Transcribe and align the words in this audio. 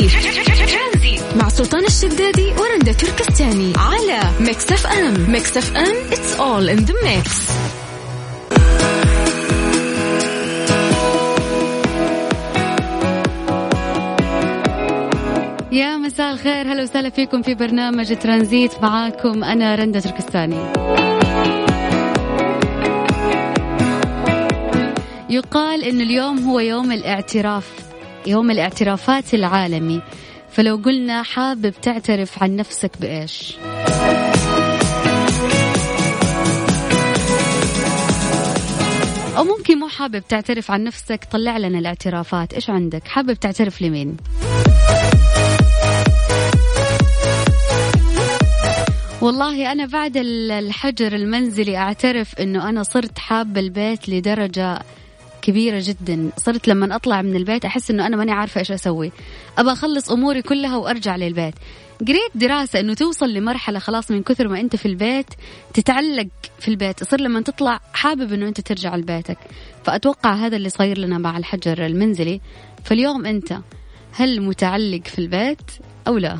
ترانزي 0.00 1.20
مع 1.36 1.48
سلطان 1.48 1.84
الشدادي 1.84 2.52
ورندا 2.52 2.92
تركستاني 2.92 3.72
على 3.76 4.20
Mix 4.40 4.72
FM. 4.72 5.30
Mix 5.30 5.56
FM 5.56 5.94
it's 6.10 6.38
all 6.38 6.68
in 6.76 6.84
the 6.86 6.94
mix. 7.04 7.30
يا 15.72 15.96
مساء 15.96 16.32
الخير. 16.32 16.72
هلا 16.72 16.82
وسهلا 16.82 17.10
فيكم 17.10 17.42
في 17.42 17.54
برنامج 17.54 18.16
ترانزيت. 18.16 18.82
معاكم 18.82 19.44
أنا 19.44 19.74
رندا 19.74 20.00
تركستاني. 20.00 20.72
يقال 25.30 25.84
إن 25.84 26.00
اليوم 26.00 26.38
هو 26.38 26.60
يوم 26.60 26.92
الاعتراف. 26.92 27.83
يوم 28.26 28.50
الاعترافات 28.50 29.34
العالمي. 29.34 30.02
فلو 30.50 30.76
قلنا 30.76 31.22
حابب 31.22 31.74
تعترف 31.82 32.42
عن 32.42 32.56
نفسك 32.56 32.90
بإيش؟ 33.00 33.56
أو 39.36 39.44
ممكن 39.44 39.78
مو 39.78 39.88
حابب 39.88 40.22
تعترف 40.28 40.70
عن 40.70 40.84
نفسك 40.84 41.24
طلع 41.32 41.56
لنا 41.56 41.78
الاعترافات. 41.78 42.54
إيش 42.54 42.70
عندك؟ 42.70 43.08
حابب 43.08 43.32
تعترف 43.32 43.82
لمين؟ 43.82 44.16
والله 49.20 49.72
أنا 49.72 49.86
بعد 49.86 50.16
الحجر 50.16 51.14
المنزلي 51.14 51.76
أعترف 51.76 52.34
أنه 52.40 52.68
أنا 52.68 52.82
صرت 52.82 53.18
حابة 53.18 53.60
البيت 53.60 54.08
لدرجة 54.08 54.78
كبيرة 55.44 55.82
جدا. 55.82 56.30
صرت 56.36 56.68
لما 56.68 56.96
أطلع 56.96 57.22
من 57.22 57.36
البيت 57.36 57.64
أحس 57.64 57.90
أنه 57.90 58.06
أنا 58.06 58.16
ماني 58.16 58.32
عارفة 58.32 58.58
إيش 58.58 58.72
أسوي. 58.72 59.12
أبى 59.58 59.72
أخلص 59.72 60.10
أموري 60.10 60.42
كلها 60.42 60.76
وأرجع 60.76 61.16
للبيت. 61.16 61.54
قريت 62.08 62.30
دراسة 62.34 62.80
أنه 62.80 62.94
توصل 62.94 63.34
لمرحلة 63.34 63.78
خلاص 63.78 64.10
من 64.10 64.22
كثر 64.22 64.48
ما 64.48 64.60
أنت 64.60 64.76
في 64.76 64.86
البيت 64.86 65.26
تتعلق 65.74 66.28
في 66.60 66.68
البيت. 66.68 67.02
يصير 67.02 67.20
لما 67.20 67.40
تطلع 67.40 67.80
حابب 67.92 68.32
أنه 68.32 68.48
أنت 68.48 68.60
ترجع 68.60 68.96
لبيتك. 68.96 69.38
فأتوقع 69.84 70.34
هذا 70.34 70.56
اللي 70.56 70.68
صاير 70.68 70.98
لنا 70.98 71.18
مع 71.18 71.38
الحجر 71.38 71.86
المنزلي. 71.86 72.40
فاليوم 72.84 73.26
أنت 73.26 73.58
هل 74.12 74.40
متعلق 74.40 75.02
في 75.06 75.18
البيت 75.18 75.70
أو 76.08 76.18
لا؟ 76.18 76.38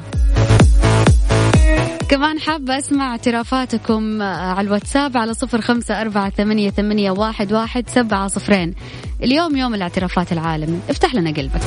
كمان 2.09 2.41
حابة 2.41 2.79
أسمع 2.79 3.11
اعترافاتكم 3.11 4.23
على 4.23 4.67
الواتساب 4.67 5.17
على 5.17 5.35
صفر 5.35 5.61
خمسة 5.61 6.01
أربعة 6.01 6.31
ثمانية, 6.31 6.71
ثمانية 6.71 7.11
واحد, 7.11 7.53
واحد 7.53 7.89
سبعة 7.89 8.29
صفرين. 8.29 8.75
اليوم 9.23 9.57
يوم 9.57 9.75
الاعترافات 9.75 10.33
العالمي. 10.33 10.79
افتح 10.91 11.15
لنا 11.15 11.31
قلبك. 11.31 11.61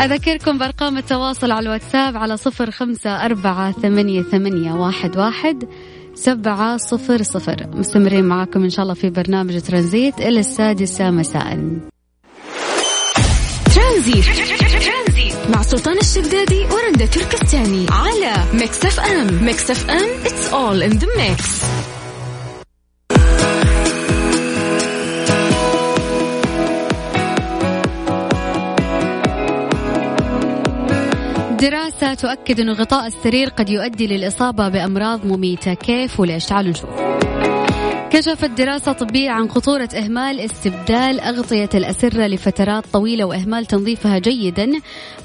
أذكركم 0.00 0.58
بأرقام 0.58 0.98
التواصل 0.98 1.50
على 1.50 1.66
الواتساب 1.66 2.16
على 2.16 2.36
صفر 2.36 2.70
خمسة 2.70 3.10
أربعة 3.10 3.72
ثمانية, 3.72 4.22
ثمانية 4.22 4.72
واحد, 4.72 5.16
واحد 5.16 5.64
سبعة 6.14 6.76
صفر 6.76 7.22
صفر. 7.22 7.66
مستمرين 7.72 8.24
معاكم 8.24 8.62
إن 8.62 8.70
شاء 8.70 8.82
الله 8.82 8.94
في 8.94 9.10
برنامج 9.10 9.60
ترانزيت 9.60 10.20
إلى 10.20 10.40
السادسة 10.40 11.10
مساء. 11.10 11.78
ترانزيت. 13.74 14.57
مع 15.48 15.62
سلطان 15.62 15.98
الشدادي 15.98 16.64
ورندا 16.64 17.06
تركستاني 17.06 17.86
على 17.90 18.34
Mix 18.54 18.84
FM 18.84 19.44
Mix 19.44 19.70
FM 19.70 20.08
it's 20.24 20.52
all 20.52 20.92
in 20.92 20.98
the 20.98 21.06
mix. 21.06 21.64
دراسة 31.60 32.14
تؤكد 32.14 32.60
أن 32.60 32.70
غطاء 32.70 33.06
السرير 33.06 33.48
قد 33.48 33.70
يؤدي 33.70 34.06
للإصابة 34.06 34.68
بأمراض 34.68 35.26
مميتة. 35.26 35.74
كيف 35.74 36.20
وليش؟ 36.20 36.46
تعالوا 36.46 36.70
نشوف. 36.70 36.90
كشفت 38.10 38.50
دراسة 38.50 38.92
طبية 38.92 39.30
عن 39.30 39.48
خطورة 39.48 39.88
إهمال 39.96 40.40
استبدال 40.40 41.20
أغطية 41.20 41.68
الأسرة 41.74 42.26
لفترات 42.26 42.84
طويلة 42.92 43.24
وإهمال 43.24 43.66
تنظيفها 43.66 44.18
جيدا. 44.18 44.72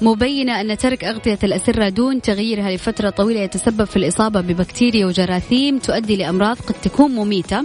مبينة 0.02 0.60
أن 0.60 0.78
ترك 0.78 1.04
أغطية 1.04 1.38
الأسرة 1.44 1.88
دون 1.88 2.22
تغييرها 2.22 2.70
لفترة 2.70 3.10
طويلة 3.10 3.40
يتسبب 3.40 3.84
في 3.84 3.96
الإصابة 3.96 4.40
ببكتيريا 4.40 5.06
وجراثيم 5.06 5.78
تؤدي 5.78 6.16
لأمراض 6.16 6.56
قد 6.56 6.74
تكون 6.82 7.10
مميتة. 7.10 7.64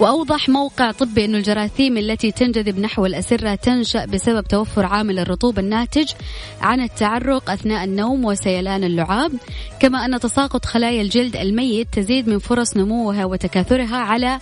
وأوضح 0.00 0.48
موقع 0.48 0.90
طبي 0.90 1.24
أن 1.24 1.34
الجراثيم 1.34 1.96
التي 1.98 2.30
تنجذب 2.30 2.78
نحو 2.78 3.06
الأسرة 3.06 3.54
تنشأ 3.54 4.04
بسبب 4.04 4.44
توفر 4.44 4.86
عامل 4.86 5.18
الرطوبة 5.18 5.62
الناتج 5.62 6.12
عن 6.60 6.80
التعرق 6.80 7.50
أثناء 7.50 7.84
النوم 7.84 8.24
وسيلان 8.24 8.84
اللعاب. 8.84 9.32
كما 9.80 10.04
أن 10.04 10.20
تساقط 10.20 10.64
خلايا 10.64 11.02
الجلد 11.02 11.36
الميت 11.36 11.88
تزيد 11.92 12.28
من 12.28 12.38
فرص 12.38 12.76
نموها 12.76 13.24
وتكاثرها 13.24 13.96
على 13.96 14.38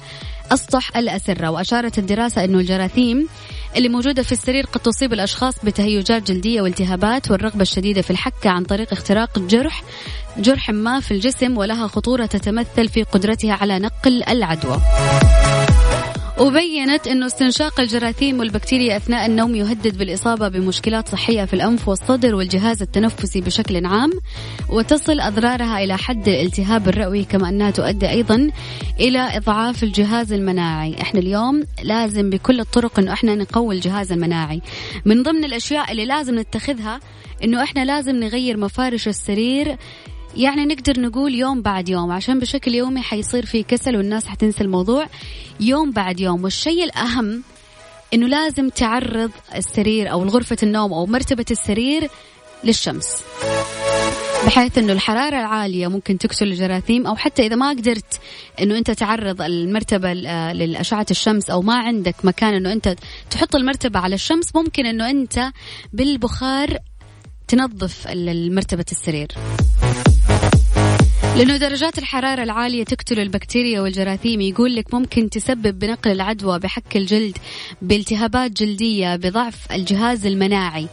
أسطح 0.53 0.97
الأسرة. 0.97 1.51
وأشارت 1.51 1.99
الدراسة 1.99 2.45
أن 2.45 2.55
الجراثيم 2.55 3.29
اللي 3.77 3.89
موجودة 3.89 4.23
في 4.23 4.33
السرير 4.33 4.67
قد 4.67 4.81
تصيب 4.81 5.13
الأشخاص 5.13 5.55
بتهيجات 5.65 6.33
جلدية 6.33 6.61
والتهابات 6.63 7.31
والرغبة 7.31 7.63
الشديدة 7.63 8.03
في 8.03 8.11
الحكة 8.11 8.51
عن 8.51 8.65
طريق 8.65 8.93
اختراق 8.93 9.39
جرح 9.39 9.83
جرح 10.39 10.71
ما 10.71 11.01
في 11.01 11.11
الجسم 11.11 11.59
ولها 11.59 11.87
خطورة 11.87 12.27
تتمثل 12.27 12.89
في 12.89 13.03
قدرتها 13.03 13.53
على 13.53 13.79
نقل 13.79 14.23
العدوى. 14.29 14.81
وبينت 16.41 17.07
أنه 17.07 17.27
استنشاق 17.27 17.81
الجراثيم 17.81 18.39
والبكتيريا 18.39 18.97
أثناء 18.97 19.27
النوم 19.27 19.55
يهدد 19.55 19.99
بالإصابة 19.99 20.49
بمشكلات 20.49 21.09
صحية 21.09 21.45
في 21.45 21.55
الأنف 21.55 21.89
والصدر 21.89 22.35
والجهاز 22.35 22.83
التنفسي 22.83 23.41
بشكل 23.41 23.87
عام 23.87 24.11
وتصل 24.69 25.21
أضرارها 25.21 25.85
إلى 25.85 25.99
حد 25.99 26.29
الالتهاب 26.29 26.89
الرئوي 26.89 27.25
كما 27.25 27.49
أنها 27.49 27.71
تؤدي 27.71 28.11
أيضا 28.11 28.51
إلى 29.01 29.37
إضعاف 29.37 29.83
الجهاز 29.83 30.33
المناعي. 30.33 30.97
إحنا 31.03 31.21
اليوم 31.21 31.63
لازم 31.83 32.31
بكل 32.31 32.61
الطرق 32.61 32.99
أنه 32.99 33.13
إحنا 33.13 33.35
نقوي 33.35 33.75
الجهاز 33.75 34.13
المناعي. 34.13 34.63
من 35.05 35.23
ضمن 35.23 35.45
الأشياء 35.45 35.93
اللي 35.93 36.05
لازم 36.05 36.39
نتخذها 36.39 37.01
أنه 37.45 37.63
إحنا 37.63 37.85
لازم 37.85 38.17
نغير 38.17 38.57
مفارش 38.57 39.09
السرير 39.09 39.77
يعني 40.37 40.67
نقدر 40.67 41.01
نقول 41.01 41.35
يوم 41.35 41.63
بعد 41.63 41.89
يوم 41.89 42.13
عشان 42.13 42.39
بشكل 42.39 42.75
يومي 42.75 43.01
حيصير 43.03 43.47
في 43.47 43.63
كسل 43.63 43.97
والناس 43.97 44.27
حتنسى 44.27 44.65
الموضوع. 44.65 45.07
يوم 45.61 45.91
بعد 45.91 46.21
يوم 46.21 46.45
والشيء 46.45 46.85
الأهم 46.85 47.43
إنه 48.15 48.27
لازم 48.27 48.69
تعرض 48.69 49.31
السرير 49.55 50.11
أو 50.11 50.25
غرفة 50.25 50.57
النوم 50.63 50.93
أو 50.93 51.07
مرتبة 51.07 51.45
السرير 51.51 52.11
للشمس. 52.65 53.23
بحيث 54.47 54.79
إنه 54.79 54.93
الحرارة 54.93 55.41
العالية 55.41 55.89
ممكن 55.89 56.19
تكسر 56.19 56.47
الجراثيم 56.47 57.07
أو 57.07 57.17
حتى 57.17 57.47
إذا 57.47 57.57
ما 57.57 57.71
قدرت 57.71 58.21
إنه 58.61 58.79
أنت 58.79 58.91
تعرض 58.91 59.43
المرتبة 59.43 60.13
لأشعة 60.53 61.07
الشمس 61.11 61.51
أو 61.51 61.63
ما 61.63 61.75
عندك 61.75 62.15
مكان 62.25 62.55
إنه 62.55 62.73
أنت 62.73 62.97
تحط 63.31 63.57
المرتبة 63.57 63.99
على 63.99 64.15
الشمس 64.15 64.57
ممكن 64.57 64.87
إنه 64.87 65.11
أنت 65.11 65.51
بالبخار 65.93 66.79
تنظف 67.49 68.07
مرتبه 68.51 68.85
السرير. 68.93 69.29
لأنه 71.37 71.57
درجات 71.57 71.99
الحرارة 71.99 72.43
العالية 72.43 72.85
تقتل 72.85 73.21
البكتيريا 73.21 73.81
والجراثيم. 73.81 74.41
يقول 74.41 74.77
لك 74.77 74.95
ممكن 74.95 75.31
تسبب 75.31 75.79
بنقل 75.79 76.11
العدوى 76.11 76.59
بحك 76.59 76.97
الجلد 76.97 77.39
بالتهابات 77.83 78.51
جلدية 78.51 79.17
بضعف 79.17 79.73
الجهاز 79.73 80.27
المناعي. 80.27 80.89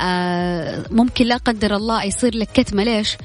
آه 0.00 0.84
ممكن 0.90 1.24
لا 1.24 1.36
قدر 1.36 1.76
الله 1.76 2.04
يصير 2.04 2.36
لك 2.36 2.48
كتمة. 2.54 2.84
ليش؟ 2.84 3.16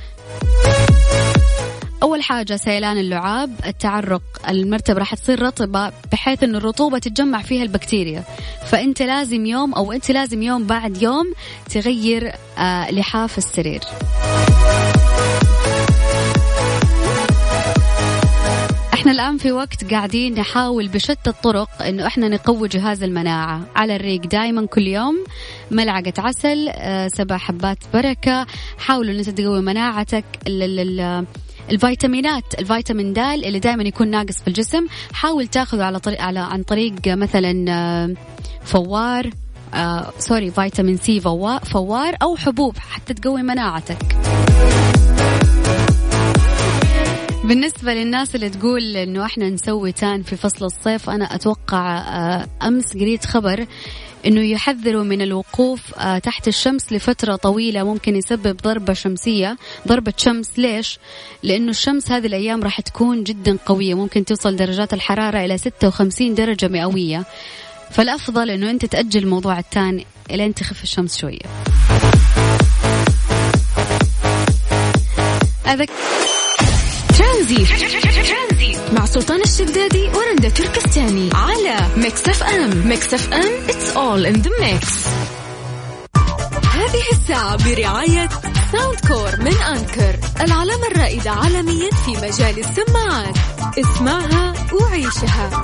أول 2.04 2.24
حاجة 2.24 2.56
سيلان 2.56 2.98
اللعاب 2.98 3.52
التعرق 3.66 4.22
المرتبة 4.50 5.00
راح 5.00 5.16
تصير 5.16 5.42
رطبة 5.42 5.92
بحيث 6.12 6.44
أن 6.44 6.56
الرطوبة 6.56 7.00
تتجمع 7.00 7.42
فيها 7.42 7.64
البكتيريا. 7.64 8.24
فأنت 8.66 9.02
لازم 9.02 9.46
يوم 9.46 9.74
أو 9.74 9.92
أنت 9.92 10.12
لازم 10.12 10.42
يوم 10.42 10.68
بعد 10.68 11.02
يوم 11.02 11.34
تغير 11.70 12.32
آه 12.58 12.92
لحاف 12.92 13.38
السرير. 13.38 13.82
إحنا 19.00 19.12
الآن 19.12 19.38
في 19.38 19.52
وقت 19.52 19.92
قاعدين 19.92 20.34
نحاول 20.34 20.88
بشتى 20.88 21.30
الطرق 21.30 21.82
إنه 21.82 22.08
إحنا 22.08 22.28
نقوي 22.28 22.68
جهاز 22.68 23.04
المناعة. 23.04 23.62
على 23.76 23.96
الريق 23.96 24.22
دائما 24.22 24.66
كل 24.66 24.88
يوم 24.88 25.24
ملعقة 25.72 26.14
عسل 26.18 26.70
آه، 26.70 27.08
سبع 27.08 27.38
حبات 27.38 27.78
بركة. 27.94 28.48
حاولوا 28.78 29.14
إن 29.14 29.18
أنت 29.18 29.30
تقوي 29.30 29.62
مناعتك. 29.62 30.26
الفيتامينات 31.70 32.60
الفيتامين 32.60 33.14
د 33.14 33.20
اللي 33.20 33.60
دائما 33.60 33.84
يكون 33.84 34.08
ناقص 34.08 34.42
في 34.42 34.48
الجسم 34.48 34.88
حاول 35.14 35.48
تاخذه 35.48 35.84
على 35.84 36.00
طريق 36.00 36.22
على 36.22 36.40
عن 36.40 36.64
طريق 36.64 36.94
مثلا 37.08 37.66
آه، 37.70 38.14
فوار 38.64 39.30
آه 39.74 40.14
sorry 40.20 40.52
فيتامين 40.52 40.98
C 40.98 41.20
فوار 41.20 42.16
أو 42.22 42.36
حبوب 42.36 42.78
حتى 42.78 43.14
تقوي 43.14 43.44
مناعتك. 43.44 43.98
بالنسبة 47.50 47.94
للناس 47.94 48.36
اللي 48.36 48.50
تقول 48.50 48.98
إنه 48.98 49.26
إحنا 49.26 49.50
نسوي 49.50 49.92
تان 49.92 50.24
في 50.24 50.36
فصل 50.36 50.66
الصيف 50.66 51.10
أنا 51.10 51.36
أتوقع 51.36 51.98
آه، 51.98 52.48
أمس 52.64 52.94
قريت 52.94 53.26
خبر 53.26 53.66
إنه 54.26 54.42
يحذروا 54.42 55.04
من 55.04 55.22
الوقوف 55.22 56.00
آه، 56.00 56.18
تحت 56.18 56.48
الشمس 56.48 56.94
لفترة 56.94 57.36
طويلة 57.36 57.84
ممكن 57.84 58.16
يسبب 58.16 58.58
ضربة 58.58 58.94
شمسية. 58.94 59.58
ضربة 59.88 60.14
شمس 60.18 60.60
ليش؟ 60.60 61.00
لأنه 61.44 61.70
الشمس 61.70 62.12
هذه 62.12 62.28
الأيام 62.28 62.64
راح 62.64 62.82
تكون 62.82 63.24
جدا 63.24 63.58
قوية 63.66 63.94
ممكن 63.94 64.26
توصل 64.26 64.56
درجات 64.56 64.94
الحرارة 64.94 65.46
إلى 65.46 65.58
56 65.58 66.36
درجة 66.36 66.68
مئوية. 66.68 67.26
فالأفضل 67.92 68.50
إنه 68.50 68.70
أنت 68.70 68.86
تأجل 68.86 69.28
موضوع 69.28 69.60
التان 69.60 70.04
الين 70.32 70.54
تخف 70.54 70.84
الشمس 70.84 71.18
شوية. 71.18 71.40
أذك... 75.68 75.90
ترانزي 77.40 78.78
مع 78.94 79.06
سلطان 79.06 79.42
الشدادي 79.42 80.08
ورندا 80.08 80.50
تركستاني 80.50 81.30
على 81.34 81.78
Mix 81.98 82.28
FM. 82.28 82.88
Mix 82.88 83.14
FM 83.14 83.68
it's 83.68 83.96
all 83.96 84.34
in 84.34 84.42
the 84.42 84.50
mix. 84.50 85.08
هذه 86.76 87.04
الساعة 87.12 87.58
برعاية 87.66 88.30
Soundcore 88.72 89.32
من 89.40 89.58
Anker 89.58 90.20
العلامة 90.42 90.88
الرائدة 90.92 91.32
عالميا 91.32 91.90
في 92.06 92.12
مجال 92.12 92.60
السماعات. 92.60 93.36
اسمعها 93.80 94.54
وعيشها. 94.74 95.64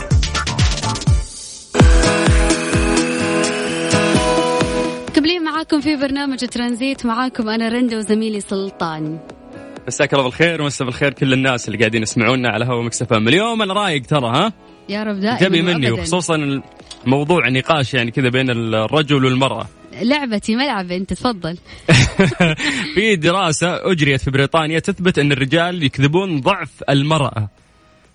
كملين 5.14 5.44
معاكم 5.44 5.82
في 5.82 5.96
برنامج 5.96 6.38
ترانزيت 6.38 7.06
معاكم 7.06 7.50
أنا 7.50 7.70
رندا 7.70 7.98
وزميلي 7.98 8.42
سلطان. 8.42 9.20
مساك 9.88 10.14
الله 10.14 10.24
بالخير 10.24 10.62
ومسا 10.62 10.86
بالخير 10.86 11.14
كل 11.14 11.34
الناس 11.34 11.68
اللي 11.68 11.80
قاعدين 11.80 12.04
يسمعونا 12.04 12.50
على 12.50 12.66
هوا 12.66 12.84
مكسفة 12.84 13.18
اليوم 13.18 13.62
أنا 13.62 13.74
رايق 13.74 14.06
ترى 14.06 14.28
ها؟ 14.28 14.54
يا 14.90 15.04
رب 15.04 15.20
دائما 15.20 15.40
تبي 15.40 15.62
مني 15.62 15.92
وخصوصا 15.92 16.62
موضوع 17.06 17.50
نقاش 17.50 17.94
يعني 17.94 18.12
كذا 18.12 18.30
بين 18.30 18.50
الرجل 18.50 19.26
والمرأة. 19.26 19.68
لعبتي 20.02 20.56
ملعبة 20.56 20.96
أنت 20.96 21.14
تفضل. 21.14 21.58
في 22.96 23.16
دراسة 23.16 23.92
أجريت 23.92 24.22
في 24.22 24.32
بريطانيا 24.32 24.80
تثبت 24.80 25.20
أن 25.20 25.32
الرجال 25.32 25.84
يكذبون 25.84 26.42
ضعف 26.42 26.70
المرأة. 26.90 27.50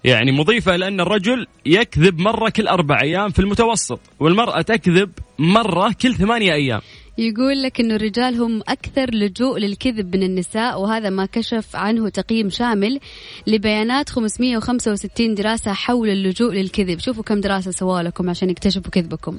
يعني 0.04 0.32
مضيفة 0.32 0.74
إلى 0.74 0.88
أن 0.88 1.00
الرجل 1.00 1.46
يكذب 1.66 2.18
مرة 2.18 2.48
كل 2.48 2.68
أربع 2.68 3.00
أيام 3.02 3.30
في 3.30 3.38
المتوسط 3.38 4.00
والمرأة 4.20 4.62
تكذب 4.62 5.10
مرة 5.38 5.94
كل 6.02 6.14
ثمانية 6.14 6.52
أيام. 6.52 6.80
يقول 7.20 7.62
لك 7.62 7.80
إنه 7.80 7.94
الرجال 7.94 8.40
هم 8.40 8.62
أكثر 8.68 9.14
لجوء 9.14 9.58
للكذب 9.58 10.16
من 10.16 10.22
النساء 10.22 10.80
وهذا 10.80 11.10
ما 11.10 11.26
كشف 11.26 11.76
عنه 11.76 12.08
تقييم 12.08 12.50
شامل 12.50 13.00
لبيانات 13.46 14.08
565 14.08 15.34
دراسة 15.34 15.72
حول 15.72 16.08
اللجوء 16.08 16.52
للكذب. 16.52 16.98
شوفوا 16.98 17.22
كم 17.22 17.40
دراسة 17.40 17.70
سووا 17.70 18.02
لكم 18.02 18.30
عشان 18.30 18.50
يكتشفوا 18.50 18.90
كذبكم. 18.90 19.38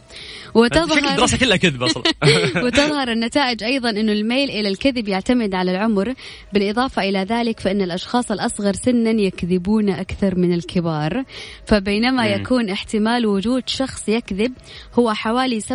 وتظهر 0.54 0.98
الدراسه 0.98 1.38
كلها 1.38 1.58
كذب 1.58 1.84
أصلا. 1.84 2.04
وتظهر 2.66 3.12
النتائج 3.12 3.64
أيضا 3.64 3.90
إنه 3.90 4.12
الميل 4.12 4.50
إلى 4.50 4.68
الكذب 4.68 5.08
يعتمد 5.08 5.56
على 5.56 5.72
العمر. 5.72 6.14
بالإضافة 6.54 7.10
إلى 7.10 7.20
ذلك 7.20 7.60
فإن 7.60 7.82
الأشخاص 7.82 8.32
الأصغر 8.32 8.74
سنا 8.74 9.22
يكذبون 9.22 9.90
أكثر 9.90 10.36
من 10.36 10.54
الكبار. 10.54 11.24
فبينما 11.66 12.28
يكون 12.28 12.70
احتمال 12.70 13.26
وجود 13.26 13.64
شخص 13.70 14.10
يكذب 14.10 14.54
هو 14.94 15.14
حوالي 15.14 15.62
47% 15.62 15.66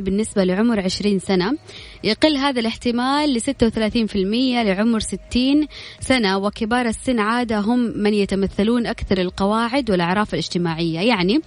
بالنسبة 0.00 0.44
لعمر 0.44 0.80
20 0.80 0.99
سنة. 1.18 1.56
يقل 2.04 2.36
هذا 2.36 2.60
الاحتمال 2.60 3.34
ل 3.34 3.40
36% 3.40 4.62
لعمر 4.62 5.00
60 5.00 5.66
سنة 6.00 6.38
وكبار 6.38 6.86
السن 6.86 7.20
عادة 7.20 7.58
هم 7.58 7.78
من 7.78 8.14
يتمثلون 8.14 8.86
أكثر 8.86 9.18
القواعد 9.20 9.90
والأعراف 9.90 10.34
الاجتماعية. 10.34 11.00
يعني 11.00 11.40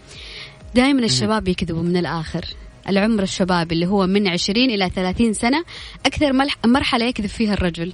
دائما 0.76 1.06
الشباب 1.06 1.48
يكذبوا 1.48 1.84
من 1.84 1.98
الآخر. 1.98 2.46
العمر 2.90 3.24
الشباب 3.24 3.72
اللي 3.72 3.86
هو 3.86 4.08
من 4.08 4.28
20 4.28 4.70
إلى 4.70 4.90
30 4.90 5.34
سنة 5.34 5.64
أكثر 6.06 6.34
مرحلة 6.66 7.06
يكذب 7.06 7.28
فيها 7.28 7.54
الرجل. 7.54 7.94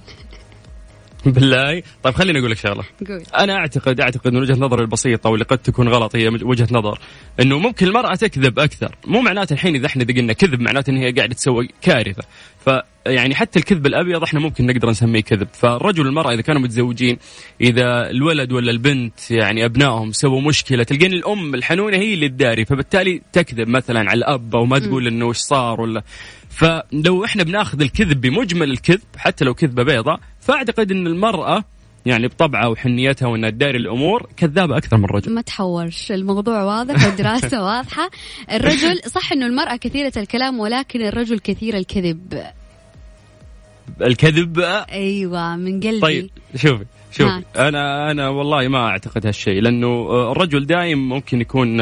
بالله. 1.34 1.82
طيب 2.02 2.14
خليني 2.14 2.38
أقول 2.38 2.50
لك 2.50 2.56
شغلة. 2.56 2.84
قول. 3.08 3.22
أنا 3.38 3.56
أعتقد 3.56 4.00
أعتقد 4.00 4.32
من 4.32 4.40
وجهة 4.40 4.54
نظري 4.54 4.82
البسيطة 4.82 5.30
واللي 5.30 5.44
قد 5.44 5.58
تكون 5.58 5.88
غلط 5.88 6.16
هي 6.16 6.28
وجهة 6.28 6.68
نظر 6.70 6.98
إنه 7.40 7.58
ممكن 7.58 7.86
المرأة 7.86 8.14
تكذب 8.14 8.58
أكثر. 8.58 8.96
مو 9.06 9.20
معناته 9.20 9.52
الحين 9.52 9.74
إذا 9.74 9.86
إحنا 9.86 10.04
قلنا 10.04 10.32
كذب 10.32 10.60
معناته 10.60 10.90
إن 10.90 10.96
هي 10.96 11.12
قاعدة 11.12 11.34
تسوي 11.34 11.68
كارثة. 11.82 12.22
فيعني 12.64 13.34
حتى 13.34 13.58
الكذب 13.58 13.86
الأبيض 13.86 14.22
إحنا 14.22 14.40
ممكن 14.40 14.66
نقدر 14.66 14.90
نسميه 14.90 15.20
كذب. 15.20 15.48
فالرجل 15.52 16.06
والمراه 16.06 16.32
إذا 16.32 16.40
كانوا 16.40 16.62
متزوجين 16.62 17.18
إذا 17.60 18.10
الولد 18.10 18.52
ولا 18.52 18.70
البنت 18.70 19.30
يعني 19.30 19.64
أبنائهم 19.64 20.12
سووا 20.12 20.40
مشكلة 20.40 20.82
تلقين 20.82 21.12
الأم 21.12 21.54
الحنونة 21.54 21.96
هي 21.96 22.14
اللي 22.14 22.28
تداري 22.28 22.64
فبالتالي 22.64 23.22
تكذب 23.32 23.68
مثلا 23.68 24.00
على 24.00 24.18
الأب 24.18 24.56
أو 24.56 24.64
ما 24.64 24.78
تقول 24.78 25.06
إنه 25.06 25.26
وش 25.26 25.36
صار 25.36 25.80
ولا 25.80 26.02
فلو 26.50 27.24
إحنا 27.24 27.42
بناخذ 27.42 27.80
الكذب 27.80 28.20
بمجمل 28.20 28.70
الكذب 28.70 29.00
حتى 29.16 29.44
لو 29.44 29.54
كذبة 29.54 29.82
بيضاء 29.82 30.20
فأعتقد 30.40 30.90
إن 30.90 31.06
المرأة 31.06 31.64
يعني 32.06 32.28
بطبعها 32.28 32.66
وحنيتها 32.66 33.28
وإنها 33.28 33.50
تداري 33.50 33.78
الأمور 33.78 34.28
كذابة 34.36 34.76
أكثر 34.76 34.96
من 34.96 35.04
الرجل. 35.04 35.32
ما 35.32 35.40
تحورش 35.40 36.12
الموضوع 36.12 36.62
واضح 36.62 36.94
والدراسة 37.06 37.62
واضحة. 37.62 38.10
الرجل 38.52 39.00
صح 39.06 39.32
إنه 39.32 39.46
المرأة 39.46 39.76
كثيرة 39.76 40.12
الكلام 40.16 40.60
ولكن 40.60 41.02
الرجل 41.02 41.38
كثير 41.38 41.76
الكذب. 41.76 42.42
الكذب؟ 44.02 44.60
أيوه 44.92 45.56
من 45.56 45.80
قلبي. 45.80 46.00
طيب 46.00 46.30
شوفي 46.56 46.84
شوفي. 47.12 47.42
أنا 47.56 48.10
أنا 48.10 48.28
والله 48.28 48.68
ما 48.68 48.88
أعتقد 48.88 49.26
هالشيء 49.26 49.62
لأنه 49.62 50.08
الرجل 50.32 50.66
دايم 50.66 51.08
ممكن 51.08 51.40
يكون 51.40 51.78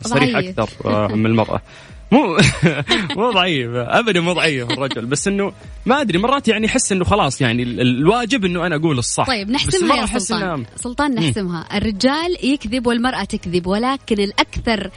صريح 0.00 0.36
أكثر 0.36 0.68
من 1.16 1.26
المرأة. 1.26 1.62
مو 2.12 2.36
مو 3.16 3.30
ضعيف 3.30 3.70
ابدا 3.74 4.20
مو 4.20 4.32
ضعيف 4.32 4.70
الرجل. 4.70 5.06
بس 5.06 5.28
إنه 5.28 5.52
ما 5.86 6.00
أدري 6.00 6.18
مرات 6.18 6.48
يعني 6.48 6.66
أحس 6.66 6.92
إنه 6.92 7.04
خلاص 7.04 7.40
يعني 7.40 7.62
الواجب 7.62 8.44
إنه 8.44 8.66
أنا 8.66 8.76
أقول 8.76 8.98
الصح. 8.98 9.26
طيب 9.26 9.50
نحسمها 9.50 9.96
يا 9.96 10.06
سلطان. 10.06 10.66
سلطان 10.76 11.14
نحسمها. 11.14 11.76
الرجال 11.76 12.36
يكذب 12.42 12.86
والمرأة 12.86 13.24
تكذب 13.24 13.66
ولكن 13.66 14.20
الأكثر 14.20 14.90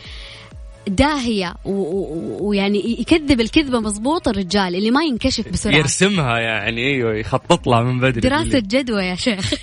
داهية 0.88 1.54
ويعني 1.65 3.00
يكذب 3.00 3.42
الكذبة 3.42 3.80
مضبوط 3.80 4.27
الرجال 4.27 4.75
اللي 4.75 4.92
ما 4.92 5.04
ينكشف 5.04 5.50
بسرعة. 5.50 5.77
يرسمها 5.77 6.39
يعني 6.39 6.88
أيوه 6.88 7.15
يخطط 7.15 7.68
لها 7.68 7.83
من 7.83 8.00
بدري. 8.00 8.30
دراسة 8.30 8.60
جدوى 8.60 9.04
يا 9.04 9.15
شيخ. 9.15 9.54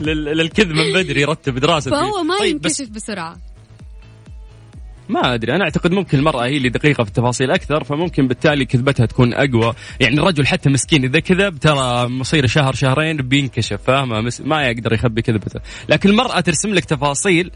للكذب 0.00 0.68
من 0.68 0.92
بدري 0.92 1.20
يرتب 1.20 1.58
دراسة. 1.58 1.90
فهو 1.90 2.22
ما 2.22 2.38
طيب 2.38 2.54
ينكشف 2.54 2.88
بسرعة. 2.88 3.36
ما 5.08 5.34
أدري 5.34 5.54
أنا 5.54 5.64
أعتقد 5.64 5.92
ممكن 5.92 6.18
المرأة 6.18 6.44
هي 6.44 6.56
اللي 6.56 6.68
دقيقة 6.68 7.04
في 7.04 7.08
التفاصيل 7.08 7.50
أكثر 7.50 7.84
فممكن 7.84 8.28
بالتالي 8.28 8.64
كذبتها 8.64 9.06
تكون 9.06 9.34
أقوى. 9.34 9.74
يعني 10.00 10.20
الرجل 10.20 10.46
حتى 10.46 10.70
مسكين 10.70 11.04
إذا 11.04 11.20
كذب 11.20 11.58
ترى 11.58 12.08
مصير 12.08 12.46
شهر 12.46 12.74
شهرين 12.74 13.16
بينكشف 13.16 13.82
فاهمة؟ 13.82 14.32
ما 14.40 14.62
يقدر 14.62 14.92
يخبي 14.92 15.22
كذبته 15.22 15.60
لكن 15.88 16.10
المرأة 16.10 16.40
ترسم 16.40 16.74
لك 16.74 16.84
تفاصيل 16.84 17.50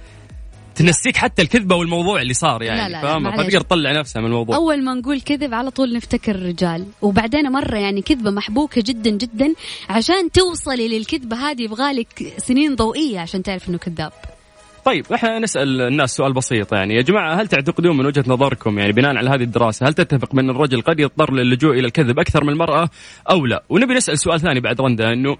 تنسيك 0.74 1.16
حتى 1.16 1.42
الكذبة 1.42 1.76
والموضوع 1.76 2.20
اللي 2.20 2.34
صار 2.34 2.62
يعني 2.62 3.02
فاهمة؟ 3.02 3.30
فتقدر 3.30 3.60
تطلع 3.60 3.92
نفسها 3.92 4.20
من 4.20 4.26
الموضوع. 4.26 4.56
أول 4.56 4.84
ما 4.84 4.94
نقول 4.94 5.20
كذب 5.20 5.54
على 5.54 5.70
طول 5.70 5.92
نفتكر 5.92 6.34
الرجال. 6.34 6.86
وبعدين 7.02 7.52
مرة 7.52 7.76
يعني 7.76 8.02
كذبة 8.02 8.30
محبوكة 8.30 8.82
جدا 8.86 9.10
جدا 9.10 9.54
عشان 9.88 10.30
توصلي 10.30 10.98
للكذبة 10.98 11.36
هذه 11.36 11.62
يبغالك 11.62 12.34
سنين 12.36 12.74
ضوئية 12.74 13.20
عشان 13.20 13.42
تعرف 13.42 13.68
إنه 13.68 13.78
كذاب. 13.78 14.12
طيب 14.84 15.06
إحنا 15.14 15.38
نسأل 15.38 15.80
الناس 15.80 16.10
سؤال 16.10 16.32
بسيط 16.32 16.72
يعني 16.72 16.94
يا 16.94 17.02
جماعة 17.02 17.34
هل 17.34 17.48
تعتقدون 17.48 17.96
من 17.96 18.06
وجهة 18.06 18.24
نظركم 18.26 18.78
يعني 18.78 18.92
بناء 18.92 19.16
على 19.16 19.30
هذه 19.30 19.42
الدراسة 19.42 19.88
هل 19.88 19.94
تتفق 19.94 20.34
بان 20.34 20.50
الرجل 20.50 20.80
قد 20.82 21.00
يضطر 21.00 21.32
للجوء 21.32 21.72
إلى 21.72 21.86
الكذب 21.86 22.18
أكثر 22.18 22.44
من 22.44 22.50
المرأة 22.50 22.88
أو 23.30 23.46
لا؟ 23.46 23.62
ونبي 23.68 23.94
نسأل 23.94 24.18
سؤال 24.18 24.40
ثاني 24.40 24.60
بعد 24.60 24.80
رندا 24.80 25.12
إنه 25.12 25.36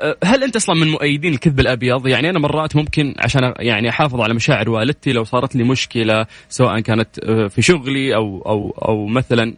أه، 0.00 0.16
هل 0.24 0.42
أنت 0.42 0.56
أصلا 0.56 0.76
من 0.76 0.90
مؤيدين 0.90 1.32
الكذب 1.32 1.60
الأبيض؟ 1.60 2.06
يعني 2.06 2.30
أنا 2.30 2.38
مرات 2.38 2.76
ممكن 2.76 3.14
عشان 3.18 3.54
يعني 3.58 3.88
أحافظ 3.88 4.20
على 4.20 4.34
مشاعر 4.34 4.70
والدتي 4.70 5.12
لو 5.12 5.24
صارت 5.24 5.56
لي 5.56 5.64
مشكلة 5.64 6.26
سواء 6.48 6.80
كانت 6.80 7.18
أه، 7.18 7.46
في 7.46 7.62
شغلي 7.62 8.14
أو 8.14 8.42
أو 8.46 8.70
أو 8.88 9.06
مثلا 9.06 9.54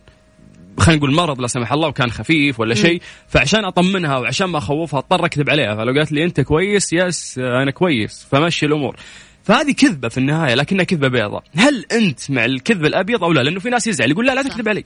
خلينا 0.78 0.98
نقول 0.98 1.14
مرض 1.14 1.40
لا 1.40 1.46
سمح 1.46 1.72
الله 1.72 1.88
وكان 1.88 2.10
خفيف 2.10 2.60
ولا 2.60 2.74
شيء 2.74 3.02
فعشان 3.28 3.64
أطمنها 3.64 4.18
وعشان 4.18 4.46
ما 4.46 4.58
أخوفها 4.58 4.98
اضطر 4.98 5.24
اكذب 5.24 5.50
عليها. 5.50 5.74
فلو 5.74 5.92
قالت 5.92 6.12
لي 6.12 6.24
أنت 6.24 6.40
كويس؟ 6.40 6.92
يس 6.92 7.38
أنا 7.38 7.70
كويس. 7.70 8.26
فمشي 8.30 8.66
الأمور. 8.66 8.96
فهذه 9.44 9.72
كذبة 9.72 10.08
في 10.08 10.18
النهاية 10.18 10.54
لكنها 10.54 10.84
كذبة 10.84 11.08
بيضاء. 11.08 11.42
هل 11.56 11.84
أنت 11.92 12.30
مع 12.30 12.44
الكذب 12.44 12.84
الأبيض 12.84 13.24
أو 13.24 13.32
لا؟ 13.32 13.40
لأنه 13.40 13.60
في 13.60 13.70
ناس 13.70 13.86
يزعل 13.86 14.10
يقول 14.10 14.26
لا 14.26 14.34
لا 14.34 14.42
تكذب 14.42 14.68
علي. 14.68 14.84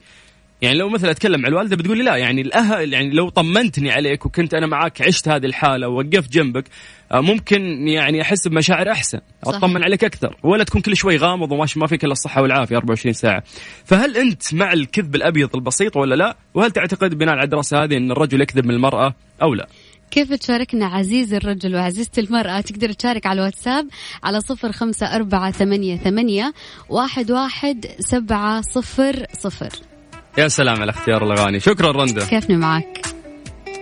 يعني 0.61 0.77
لو 0.77 0.89
مثلا 0.89 1.11
أتكلم 1.11 1.41
مع 1.41 1.47
الوالدة 1.47 1.75
بتقول 1.75 1.97
لي 1.97 2.03
لا 2.03 2.15
يعني 2.15 2.41
الاهل 2.41 2.93
يعني 2.93 3.09
لو 3.09 3.29
طمنتني 3.29 3.91
عليك 3.91 4.25
وكنت 4.25 4.53
أنا 4.53 4.67
معك 4.67 5.01
عشت 5.01 5.27
هذه 5.27 5.45
الحالة 5.45 5.87
ووقفت 5.87 6.31
جنبك 6.31 6.63
آه، 7.11 7.21
ممكن 7.21 7.87
يعني 7.87 8.21
أحس 8.21 8.47
بمشاعر 8.47 8.91
أحسن 8.91 9.19
اطمن 9.43 9.83
عليك 9.83 10.03
أكثر. 10.03 10.37
ولا 10.43 10.63
تكون 10.63 10.81
كل 10.81 10.97
شوي 10.97 11.17
غامض 11.17 11.51
وما 11.51 11.65
ما 11.75 11.87
فيك 11.87 12.03
إلا 12.03 12.11
الصحة 12.11 12.41
والعافية 12.41 12.77
24 12.77 13.13
ساعة. 13.13 13.43
فهل 13.85 14.17
أنت 14.17 14.53
مع 14.53 14.73
الكذب 14.73 15.15
الأبيض 15.15 15.55
البسيط 15.55 15.97
ولا 15.97 16.15
لا؟ 16.15 16.37
وهل 16.53 16.71
تعتقد 16.71 17.17
بناء 17.17 17.35
على 17.35 17.43
الدراسة 17.43 17.83
هذه 17.83 17.97
أن 17.97 18.11
الرجل 18.11 18.41
يكذب 18.41 18.65
من 18.65 18.71
المرأة 18.75 19.13
أو 19.41 19.53
لا؟ 19.53 19.67
كيف 20.11 20.33
تشاركنا 20.33 20.85
عزيز 20.85 21.33
الرجل 21.33 21.75
وعزيزة 21.75 22.11
المرأة؟ 22.17 22.61
تقدر 22.61 22.91
تشارك 22.91 23.25
على 23.25 23.39
الواتساب 23.39 23.87
على 24.23 24.41
صفر 24.41 24.71
خمسة 24.71 25.15
أربعة 25.15 25.51
ثمانية, 25.51 25.97
ثمانية 25.97 26.53
واحد, 26.89 27.31
واحد 27.31 27.85
سبعة 27.99 28.61
صفر 28.61 29.25
صفر. 29.33 29.90
يا 30.37 30.47
سلام 30.47 30.81
على 30.81 30.89
اختيار 30.89 31.23
الأغاني. 31.23 31.59
شكرا 31.59 31.91
رندا. 31.91 32.25
كيفني 32.25 32.57
معك؟ 32.57 33.01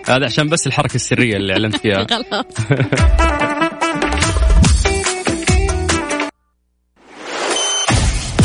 هذا 0.08 0.24
عشان 0.24 0.48
بس 0.48 0.66
الحركة 0.66 0.94
السرية 0.94 1.36
اللي 1.36 1.52
أعلنت 1.52 1.76
فيها. 1.76 2.06
خلاص 2.10 2.44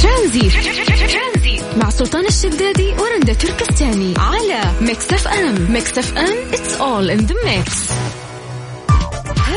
ترانزي 0.01 1.61
مع 1.77 1.89
سلطان 1.89 2.25
الشدادي 2.25 2.93
ورندا 2.93 3.33
تركستاني 3.33 4.13
على 4.17 4.71
Mix 4.81 5.13
FM. 5.13 5.71
Mix 5.71 5.97
FM 5.97 6.53
it's 6.53 6.81
all 6.81 7.09
in 7.11 7.17
the 7.17 7.35
mix 7.45 7.89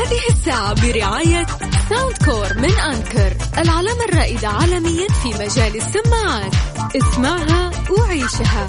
هذه 0.09 0.29
الساعة 0.29 0.73
برعاية 0.73 1.45
Soundcore 1.89 2.57
من 2.57 2.71
Anker 2.79 3.35
العلامة 3.57 4.05
الرائدة 4.09 4.47
عالميا 4.47 5.07
في 5.07 5.29
مجال 5.29 5.75
السماعات. 5.75 6.53
اسمعها 6.95 7.71
وعيشها. 7.99 8.67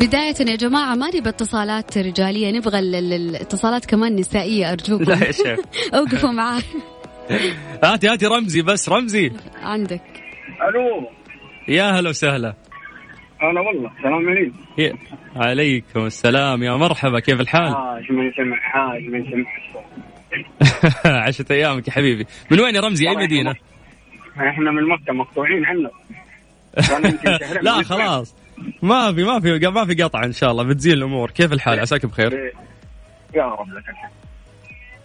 بداية 0.00 0.50
يا 0.50 0.56
جماعة 0.56 0.94
ما 0.94 1.08
نبغى 1.08 1.28
اتصالات 1.28 1.98
رجالية 1.98 2.50
نبغى 2.50 2.78
الاتصالات 2.78 3.86
كمان 3.86 4.16
نسائية 4.16 4.72
أرجوكم. 4.72 5.04
لا 5.04 5.26
يا 5.26 5.32
شيخ. 5.32 5.58
أوقفوا 5.94 6.30
معاي. 6.30 6.62
هاتي 7.84 8.08
هاتي 8.08 8.26
رمزي 8.26 8.62
بس 8.62 8.88
رمزي. 8.88 9.32
عندك. 9.62 10.02
ألو. 10.68 11.08
يا 11.68 11.90
هلا 11.90 12.10
وسهلا. 12.10 12.54
هلا 13.42 13.60
والله 13.60 13.90
السلام 13.98 14.28
عليكم 14.28 14.56
يا- 14.78 14.96
عليكم 15.36 16.06
السلام 16.06 16.62
يا 16.62 16.76
مرحبا 16.76 17.20
كيف 17.20 17.40
الحال؟ 17.40 17.74
حاج 17.74 18.12
من 18.12 18.32
سمع 18.32 18.56
حاج 18.60 19.02
من 19.02 19.24
سمع 19.30 19.50
عشت 21.26 21.50
أيامك 21.50 21.88
يا 21.88 21.92
حبيبي. 21.92 22.26
من 22.50 22.60
وين 22.60 22.74
يا 22.74 22.80
رمزي؟ 22.80 23.08
أي 23.08 23.16
مدينة؟ 23.16 23.54
إحنا 24.36 24.70
من 24.70 24.88
مكة 24.88 25.12
مقطوعين 25.12 25.64
عنك 25.64 25.90
لا. 27.62 27.82
خلاص. 27.82 28.34
ما 28.82 29.12
في 29.12 29.24
ما 29.24 29.40
في 29.40 29.58
ما 29.68 29.84
في 29.84 30.02
قطع 30.02 30.24
إن 30.24 30.32
شاء 30.32 30.50
الله 30.50 30.64
بتزين 30.64 30.92
الأمور. 30.92 31.30
كيف 31.30 31.52
الحال؟ 31.52 31.80
عساك 31.80 32.06
بخير؟ 32.06 32.32
إيه. 32.32 32.52
يا 33.34 33.44
رب 33.44 33.68
لك 33.68 33.88
الحمد. 33.88 34.10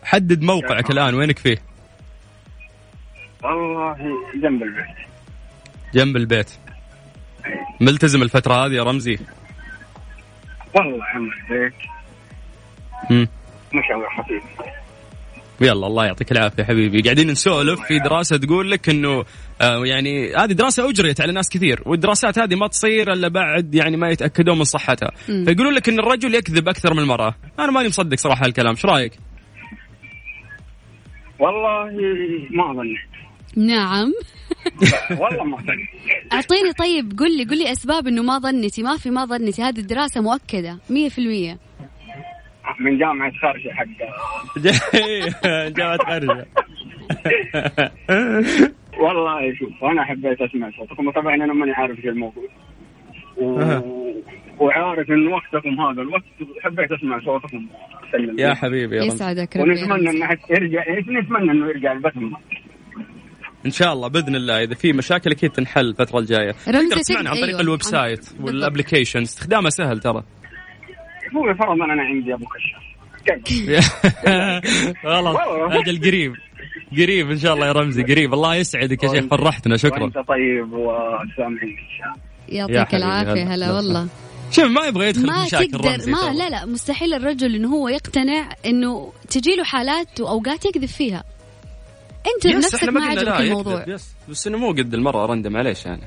حدد 0.04 0.42
موقعك 0.42 0.92
الآن 0.92 1.16
وينك 1.16 1.40
فيه؟ 1.40 1.58
والله 3.44 3.96
جنب 4.36 4.64
البيت. 4.64 4.86
جنب 5.94 6.16
البيت. 6.18 6.52
ملتزم 7.82 8.22
الفترة 8.22 8.54
هذه 8.66 8.74
يا 8.74 8.84
رمزي؟ 8.84 9.18
والله 10.76 11.06
عمل 11.06 11.30
البيت 11.52 11.74
مم. 13.10 13.28
مشاوير 13.74 14.10
خفيفه 14.18 14.76
يلا 15.62 15.88
الله 15.88 16.06
يعطيك 16.06 16.32
العافية 16.32 16.64
حبيبي. 16.64 17.02
قاعدين 17.02 17.28
نسولف 17.28 17.80
في 17.82 18.00
دراسة 18.00 18.38
تقول 18.38 18.72
لك 18.72 18.90
إنه 18.90 19.24
آه 19.62 19.86
يعني 19.86 20.36
هذه 20.36 20.52
دراسة 20.54 20.90
أجريت 20.90 21.22
على 21.22 21.34
ناس 21.34 21.50
كثير 21.50 21.82
والدراسات 21.86 22.40
هذه 22.40 22.56
ما 22.56 22.68
تصير 22.68 23.14
إلا 23.14 23.28
بعد 23.28 23.76
يعني 23.76 23.98
ما 23.98 24.10
يتأكدون 24.10 24.58
من 24.58 24.64
صحتها. 24.64 25.12
فيقولون 25.26 25.74
لك 25.74 25.90
إن 25.90 26.00
الرجل 26.00 26.36
يكذب 26.36 26.70
أكثر 26.70 26.94
من 26.94 27.00
المرأة. 27.00 27.36
أنا 27.60 27.72
ماني 27.72 27.88
مصدق 27.88 28.18
صراحة 28.18 28.46
هالكلام 28.46 28.72
إيش 28.72 28.86
رأيك؟ 28.86 29.14
والله 31.40 31.92
ما 32.52 32.74
ظنيت 32.74 33.25
نعم. 33.58 34.12
والله 35.20 35.44
ما 35.44 35.58
ظنيت 35.58 35.90
أعطيني 36.34 36.72
طيب 36.80 37.20
قل 37.20 37.38
لي 37.38 37.44
قل 37.44 37.58
لي 37.58 37.72
أسباب 37.72 38.08
إنه 38.08 38.24
ما 38.24 38.40
ظنتي 38.40 38.84
ما 38.84 38.98
في 38.98 39.10
ما 39.10 39.26
ظنتي 39.26 39.62
هذه 39.62 39.80
الدراسة 39.80 40.22
مؤكدة 40.22 40.80
100% 40.90 41.58
من 42.80 42.98
جامعة 42.98 43.32
خرشه 43.32 43.70
حق 43.72 43.88
جامعة 45.68 45.98
خارجة. 45.98 46.46
والله 49.00 49.56
شوف 49.60 49.84
أنا 49.84 50.04
حبيت 50.04 50.42
أسمع 50.42 50.72
صوتكم 50.78 51.08
وطبعا 51.08 51.36
أنا 51.36 51.54
ماني 51.54 51.72
عارف 51.72 51.98
إيش 51.98 52.06
الموضوع. 52.06 52.44
و... 53.38 53.62
وعارف 54.60 55.10
إن 55.10 55.28
وقتكم 55.28 55.82
هذا 55.82 56.02
الوقت 56.02 56.24
حبيت 56.62 56.92
أسمع 56.92 57.20
صوتكم. 57.20 57.68
يا. 58.38 58.54
حبيبي 58.54 58.96
يا 58.96 59.02
رمزي 59.02 59.16
يسعدك 59.16 59.58
ربي 59.58 59.70
ونتمنى. 59.70 60.10
إنه 60.10 60.38
يرجع 60.50 60.84
نتمنى 60.90 61.52
إنه 61.52 61.68
يرجع 61.68 61.92
البث. 61.92 62.14
إن 63.66 63.72
شاء 63.72 63.94
الله 63.94 64.08
بإذن 64.08 64.36
الله 64.36 64.64
إذا 64.64 64.74
في 64.76 64.94
مشاكل 64.94 65.32
أكيد 65.32 65.50
تنحل 65.50 65.86
الفترة 65.86 66.20
الجاية. 66.20 66.56
رمزي 66.68 66.90
تقدر 66.90 67.02
تسمعنا 67.02 67.30
عن 67.30 67.36
طريق 67.36 67.48
أيوة. 67.48 67.62
ال 67.62 67.82
website. 67.82 68.30
وال 68.42 68.54
application 68.54 69.22
استخدامه 69.22 69.70
سهل 69.70 70.00
ترى. 70.00 70.24
هو 71.36 71.54
فرضا 71.54 71.86
أنا 71.86 72.04
عندي 72.04 72.34
أبو 72.34 72.46
كشاف؟ 72.46 72.86
خلاص 75.04 75.38
أجل 75.80 76.00
قريب. 76.02 76.34
قريب 76.92 77.32
إن 77.32 77.38
شاء 77.38 77.54
الله 77.54 77.68
يا 77.68 77.72
رمزي 77.72 78.04
قريب. 78.04 78.34
الله 78.34 78.56
يسعدك 78.56 79.04
يا 79.04 79.10
شيخ 79.10 79.26
فرحتنا 79.26 79.78
شكرا. 79.78 80.04
وأنت 80.04 80.16
طيب 80.16 80.74
وسامحين 80.74 81.70
ان 81.70 81.98
شاء 81.98 82.08
الله 82.08 82.20
يا 82.50 82.78
يعطيك 82.78 82.96
العافية 82.96 83.54
هلا. 83.56 83.74
والله. 83.74 84.08
شوف 84.52 84.66
ما 84.66 84.86
يبغى 84.86 85.08
يدخل 85.08 85.22
في 85.22 85.28
ما 85.28 85.46
مشاكل 85.46 85.72
تقدر 85.72 85.92
رمزي 85.92 86.12
ما. 86.12 86.34
لا 86.34 86.50
لا 86.50 86.66
مستحيل 86.66 87.14
الرجل 87.14 87.56
إنه 87.56 87.68
هو 87.68 87.88
يقتنع 87.88 88.50
إنه 88.66 89.14
تجي 89.30 89.56
له 89.56 89.64
حالات 89.64 90.22
وأوقات 90.22 90.66
يكذب 90.66 90.86
فيها. 90.86 91.24
أنت 92.36 92.46
يس 92.46 92.54
بنفسك 92.54 92.76
إحنا 92.76 92.92
ما 92.92 93.06
عجبك 93.06 93.40
الموضوع. 93.40 93.86
يس 93.88 94.08
بس 94.30 94.48
إنه 94.48 94.58
مو 94.58 94.72
قد 94.72 94.94
المرأة 94.94 95.26
رندا 95.26 95.50
معليش 95.50 95.86
يعني. 95.86 96.04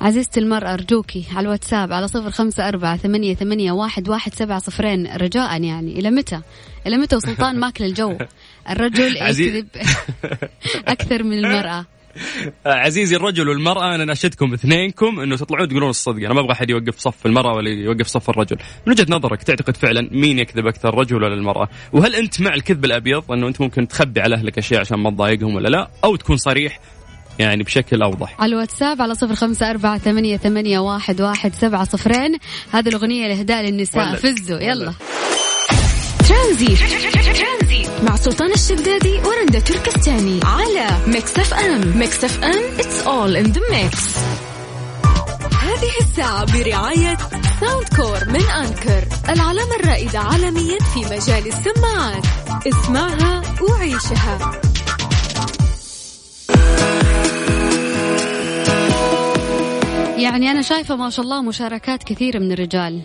عزيزتي 0.00 0.40
المرأة 0.40 0.74
أرجوكي 0.74 1.26
على 1.30 1.40
الواتساب 1.40 1.92
على 1.92 2.08
صفر 2.08 2.30
خمسة 2.30 2.68
أربعة 2.68 2.96
ثمانية, 2.96 3.34
ثمانية 3.34 3.72
واحد, 3.72 4.08
واحد 4.08 4.34
سبعة 4.34 4.58
صفرين 4.58 5.16
رجاء 5.16 5.62
يعني. 5.62 5.98
إلى 5.98 6.10
متى؟ 6.10 6.40
إلى 6.86 6.96
متى 6.96 7.16
وسلطان 7.16 7.60
ماكل 7.60 7.84
الجو؟ 7.84 8.18
الرجل 8.70 9.16
يكذب 9.16 9.66
أكثر 10.94 11.22
من 11.22 11.38
المرأة. 11.44 11.86
عزيزي 12.66 13.16
الرجل 13.16 13.48
والمرأة 13.48 13.94
أناشدكم 13.94 14.52
اثنينكم 14.52 15.20
أنه 15.20 15.36
تطلعون 15.36 15.68
تقولون 15.68 15.90
الصدق. 15.90 16.24
أنا 16.24 16.34
ما 16.34 16.40
أبغى 16.40 16.52
أحد 16.52 16.70
يوقف 16.70 16.98
صف 16.98 17.26
المرأة 17.26 17.54
ولا 17.54 17.70
يوقف 17.70 18.06
صف 18.06 18.30
الرجل. 18.30 18.56
من 18.86 18.92
وجهة 18.92 19.06
نظرك 19.08 19.42
تعتقد 19.42 19.76
فعلا 19.76 20.08
مين 20.12 20.38
يكذب 20.38 20.66
أكثر 20.66 20.88
الرجل 20.88 21.16
ولا 21.16 21.34
المرأة؟ 21.34 21.68
وهل 21.92 22.14
أنت 22.14 22.40
مع 22.40 22.54
الكذب 22.54 22.84
الأبيض 22.84 23.32
أنه 23.32 23.48
أنت 23.48 23.60
ممكن 23.60 23.88
تخبي 23.88 24.20
على 24.20 24.36
أهلك 24.36 24.58
أشياء 24.58 24.80
عشان 24.80 24.98
ما 24.98 25.10
تضايقهم 25.10 25.54
ولا 25.54 25.68
لا؟ 25.68 25.90
أو 26.04 26.16
تكون 26.16 26.36
صريح 26.36 26.80
يعني 27.38 27.62
بشكل 27.62 28.02
أوضح. 28.02 28.40
على 28.40 28.52
الواتساب 28.52 29.02
على 29.02 29.14
صفر 29.14 29.34
خمسة 29.34 29.70
أربعة 29.70 29.98
ثمانية, 29.98 30.36
ثمانية 30.36 30.78
واحد, 30.78 31.20
واحد 31.20 31.54
سبعة 31.54 31.84
صفرين. 31.84 32.38
هذه 32.72 32.88
الأغنية 32.88 33.28
لإهداء 33.28 33.62
للنساء. 33.62 34.08
ولد. 34.08 34.16
فزوا 34.16 34.58
يلا. 34.58 34.92
ترانزي 36.30 37.86
مع 38.02 38.16
سلطان 38.16 38.52
الشدادي 38.52 39.18
ورندا 39.18 39.60
تركستاني 39.60 40.40
على 40.44 40.86
Mix 41.06 41.38
FM. 41.38 41.98
Mix 41.98 42.24
FM 42.24 42.78
it's 42.78 43.02
all 43.06 43.36
in 43.36 43.46
the 43.46 43.60
mix 43.70 44.04
هذه 45.62 45.90
الساعة 46.00 46.44
برعاية 46.44 47.16
Soundcore 47.60 48.28
من 48.28 48.42
Anker 48.42 49.04
العلامة 49.28 49.76
الرائدة 49.80 50.18
عالميا 50.18 50.78
في 50.94 51.00
مجال 51.00 51.46
السماعات. 51.46 52.24
اسمعها 52.66 53.42
وعيشها. 53.62 54.60
يعني 60.18 60.50
أنا 60.50 60.62
شايفة 60.62 60.96
ما 60.96 61.10
شاء 61.10 61.24
الله 61.24 61.42
مشاركات 61.42 62.04
كثيرة 62.04 62.38
من 62.38 62.52
الرجال. 62.52 63.02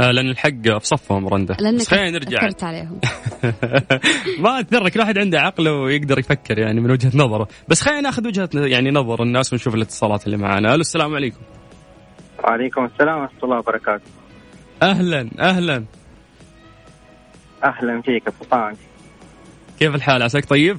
آه 0.00 0.10
لأن 0.10 0.28
الحق 0.28 0.78
في 0.78 0.86
صفهم 0.86 1.28
رندا 1.28 1.54
لأنك 1.60 1.80
بس 1.80 1.88
خلينا 1.88 2.10
نرجع. 2.10 2.38
أثرت 2.38 2.64
عليهم. 2.64 3.00
ما 4.42 4.60
أثر 4.60 4.88
كل 4.88 5.00
واحد 5.00 5.18
عنده 5.18 5.40
عقل 5.40 5.68
ويقدر 5.68 6.18
يفكر 6.18 6.58
يعني 6.58 6.80
من 6.80 6.90
وجهة 6.90 7.10
نظره. 7.14 7.48
بس 7.68 7.80
خلينا 7.82 8.00
ناخذ 8.00 8.26
وجهة 8.26 8.48
يعني 8.54 8.90
نظر 8.90 9.22
الناس 9.22 9.52
ونشوف 9.52 9.74
الاتصالات 9.74 10.26
اللي 10.26 10.36
معانا. 10.36 10.74
ألو 10.74 10.80
السلام 10.80 11.14
عليكم. 11.14 11.40
وعليكم 12.44 12.84
السلام 12.84 13.20
ورحمة 13.20 13.38
الله 13.44 13.58
وبركاته. 13.58 14.04
أهلا 14.82 15.30
أهلا. 15.40 15.84
أهلا 17.64 18.02
فيك 18.02 18.26
يا 18.26 18.32
سلطان 18.40 18.74
كيف 19.78 19.94
الحال؟ 19.94 20.22
عساك 20.22 20.44
طيب؟ 20.44 20.78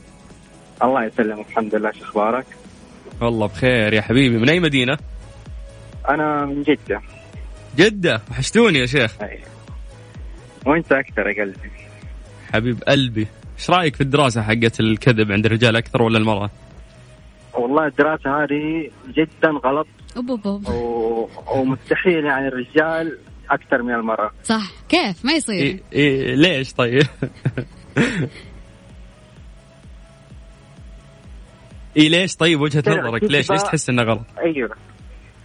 الله 0.83 1.05
يسلمك 1.05 1.45
الحمد 1.49 1.75
لله. 1.75 1.91
شو 1.91 2.03
أخبارك؟ 2.03 2.45
والله 3.21 3.47
بخير 3.47 3.93
يا 3.93 4.01
حبيبي. 4.01 4.37
من 4.37 4.49
أي 4.49 4.59
مدينة؟ 4.59 4.97
أنا 6.09 6.45
من 6.45 6.63
جدة. 6.63 7.01
جدة 7.77 8.21
وحشتوني 8.31 8.79
يا 8.79 8.85
شيخ. 8.85 9.15
وانت 10.65 10.91
أكثر 10.91 11.27
يا 11.27 11.43
قلبي. 11.43 11.69
حبيب 12.53 12.83
قلبي 12.83 13.27
إيش 13.59 13.69
رأيك 13.69 13.95
في 13.95 14.01
الدراسة 14.01 14.41
حقت 14.41 14.79
الكذب 14.79 15.31
عند 15.31 15.45
الرجال 15.45 15.75
أكثر 15.75 16.01
ولا 16.01 16.17
المرأة؟ 16.17 16.49
والله 17.53 17.87
الدراسة 17.87 18.43
هذه 18.43 18.89
جدا 19.07 19.49
غلط. 19.49 19.87
و... 20.69 21.27
ومستحيل 21.55 22.25
يعني 22.25 22.47
الرجال 22.47 23.17
أكثر 23.49 23.81
من 23.81 23.93
المرأة. 23.93 24.31
صح. 24.43 24.71
كيف؟ 24.89 25.25
ما 25.25 25.33
يصير. 25.33 25.55
إيه 25.55 25.79
إيه 25.93 26.35
ليش 26.35 26.73
طيب؟ 26.73 27.03
إيه 31.97 32.09
ليش 32.09 32.35
طيب 32.35 32.61
وجهة 32.61 32.81
كذا 32.81 33.01
نظرك؟ 33.01 33.23
ليش. 33.23 33.51
ليش 33.51 33.61
تحس 33.61 33.89
إنه 33.89 34.03
غلط؟ 34.03 34.25
أيوه. 34.39 34.75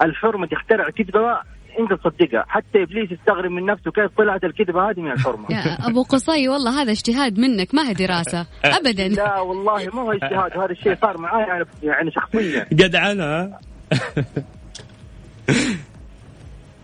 الحرمة 0.03 0.47
تخترع 0.47 0.91
كذبه 0.91 1.41
انت 1.79 1.93
تصدقها. 2.01 2.45
حتى 2.49 2.83
إبليس 2.83 3.13
يستغرب 3.13 3.51
من 3.51 3.67
نفسه 3.67 3.91
كيف 3.91 4.11
طلعت 4.19 4.45
الكذبة 4.45 4.91
هذه 4.91 5.01
من 5.01 5.11
الحرمة. 5.13 5.47
يا 5.51 5.89
أبو 5.89 6.03
قصي 6.03 6.49
والله 6.49 6.83
هذا 6.83 6.91
اجتهاد 6.93 7.39
منك 7.39 7.75
ما 7.75 7.89
هي 7.89 7.95
دراسة. 7.95 8.47
ابدا. 8.65 9.09
لا 9.09 9.39
والله 9.41 9.85
ما 9.95 10.03
هو 10.03 10.13
اجتهاد. 10.13 10.53
هذا 10.53 10.71
الشيء 10.71 10.97
صار 11.03 11.19
معي 11.19 11.65
يعني, 11.83 12.11
شخصيا. 12.11 12.67
جدعنة 12.73 13.53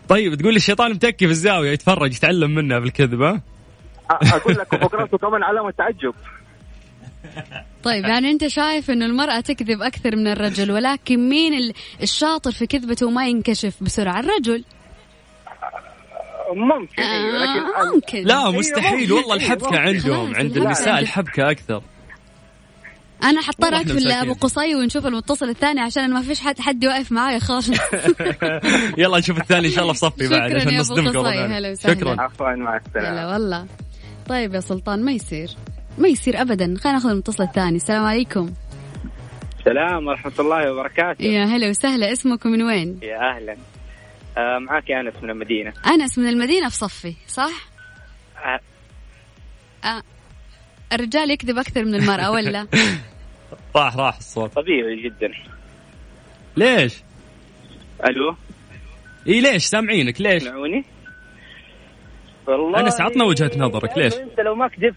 طيب 0.09 0.35
تقول 0.35 0.53
لي 0.53 0.57
الشيطان 0.57 0.91
متكي 0.91 1.27
في 1.27 1.31
الزاوية 1.33 1.71
يتفرج 1.71 2.15
يتعلم 2.15 2.55
منها 2.55 2.79
بالكذبه 2.79 3.41
أقول 4.11 4.55
لك 4.55 4.73
وفوق 4.73 5.21
كمان 5.21 5.43
علامة 5.43 5.71
تعجب. 5.71 6.15
طيب 7.85 8.05
يعني 8.05 8.31
أنت 8.31 8.47
شايف 8.47 8.91
إنه 8.91 9.07
المرأة 9.07 9.41
تكذب 9.41 9.83
أكثر 9.83 10.17
من 10.17 10.27
الرجل 10.27 10.71
ولكن 10.73 11.29
مين 11.29 11.55
ال- 11.55 11.73
الشاطر 12.03 12.51
في 12.53 12.67
كذبته 12.67 13.07
وما 13.07 13.27
ينكشف 13.29 13.83
بسرعة؟ 13.83 14.21
الرجل. 14.21 14.65
ممكن 16.53 17.03
أيوه 17.03 17.39
لكن 17.39 17.61
آه 17.61 17.95
ممكن. 17.95 18.23
لا 18.23 18.51
مستحيل. 18.51 19.13
والله 19.13 19.35
الحبكة 19.35 19.67
ممكن. 19.67 19.79
عندهم 19.79 20.35
عند 20.35 20.57
النساء. 20.57 20.99
الحبكه 20.99 21.51
أكثر. 21.51 21.83
أنا 23.25 23.41
حضطر 23.41 23.75
مساكين. 23.75 24.13
أبو 24.13 24.33
قصي 24.33 24.75
ونشوف 24.75 25.07
المتصل 25.07 25.49
الثاني 25.49 25.81
عشان 25.81 26.11
ما 26.15 26.23
فيش 26.23 26.41
حد 26.41 26.61
حد 26.61 26.85
واقف 26.85 27.13
معايا 27.13 27.39
خالص 27.39 27.71
يلا 28.99 29.19
نشوف 29.19 29.39
الثاني 29.41 29.67
إن 29.67 29.73
شاء 29.73 29.83
الله 29.83 29.93
في 29.93 29.99
صفي 29.99 30.29
بعد 30.29 30.51
شكراً 30.51 30.61
عشان 30.61 30.79
نصدمكم. 30.79 31.27
هلا. 31.27 31.75
شكرا. 31.75 32.21
عفوا 32.21 32.57
مع 32.57 32.71
هلا 32.71 32.81
السلامه 32.87 33.33
والله. 33.33 33.67
طيب 34.29 34.55
يا 34.55 34.61
سلطان 34.61 35.05
ما 35.05 35.13
يصير؟ 35.13 35.49
ما 35.99 36.09
يصير 36.09 36.41
ابدا. 36.41 36.75
خلينا 36.79 36.99
نأخذ 36.99 37.11
المتصل 37.11 37.43
الثاني. 37.45 37.77
السلام 37.77 38.05
عليكم. 38.05 38.53
السلام 39.59 40.07
ورحمة 40.07 40.33
الله 40.39 40.73
وبركاته. 40.73 41.23
يا 41.25 41.45
هلا 41.45 41.69
وسهلا. 41.69 42.13
اسمكم 42.13 42.51
من 42.51 42.63
وين؟ 42.63 42.99
يا 43.03 43.17
أهلا. 43.37 43.57
آه 44.39 44.59
معك 44.59 44.91
أنس 44.91 45.15
من 45.23 45.31
المدينة. 45.31 45.73
أنس 45.87 46.19
من 46.19 46.29
المدينة 46.29 46.69
في 46.69 46.77
صفي 46.77 47.15
صح؟ 47.27 47.69
آه. 48.45 48.61
آه. 49.89 50.03
الرجال 50.93 51.31
يكذب 51.31 51.59
أكثر 51.59 51.85
من 51.85 51.95
المرأة 51.95 52.31
ولا؟ 52.31 52.67
راح 53.77 53.97
راح 53.97 54.17
الصوت. 54.17 54.53
طبيعي 54.53 55.03
جدا. 55.03 55.31
ليش؟ 56.57 57.03
ألو؟ 58.07 58.37
إي 59.29 59.41
ليش؟ 59.41 59.65
سامعينك 59.65 60.21
ليش؟ 60.21 60.43
تسمعوني 60.43 60.85
والله 62.47 62.81
أنس، 62.81 63.01
عطنا 63.01 63.25
وجهة 63.25 63.51
نظرك، 63.57 63.99
لأنه 63.99 64.05
ليش؟ 64.05 64.15
أنت 64.15 64.41
لو 64.41 64.55
ما 64.55 64.69
كذبت 64.69 64.95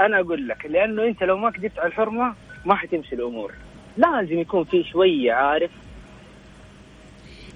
أنا 0.00 0.20
أقول 0.20 0.48
لك 0.48 0.66
لأنه 0.66 1.04
أنت 1.04 1.22
لو 1.22 1.36
ما 1.36 1.50
كذبت 1.50 1.78
على 1.78 1.88
الحرمة 1.88 2.34
ما 2.64 2.74
حتمشي 2.74 3.14
الأمور. 3.14 3.52
لازم 3.96 4.38
يكون 4.38 4.64
في 4.64 4.84
شوية 4.92 5.32
عارف 5.32 5.70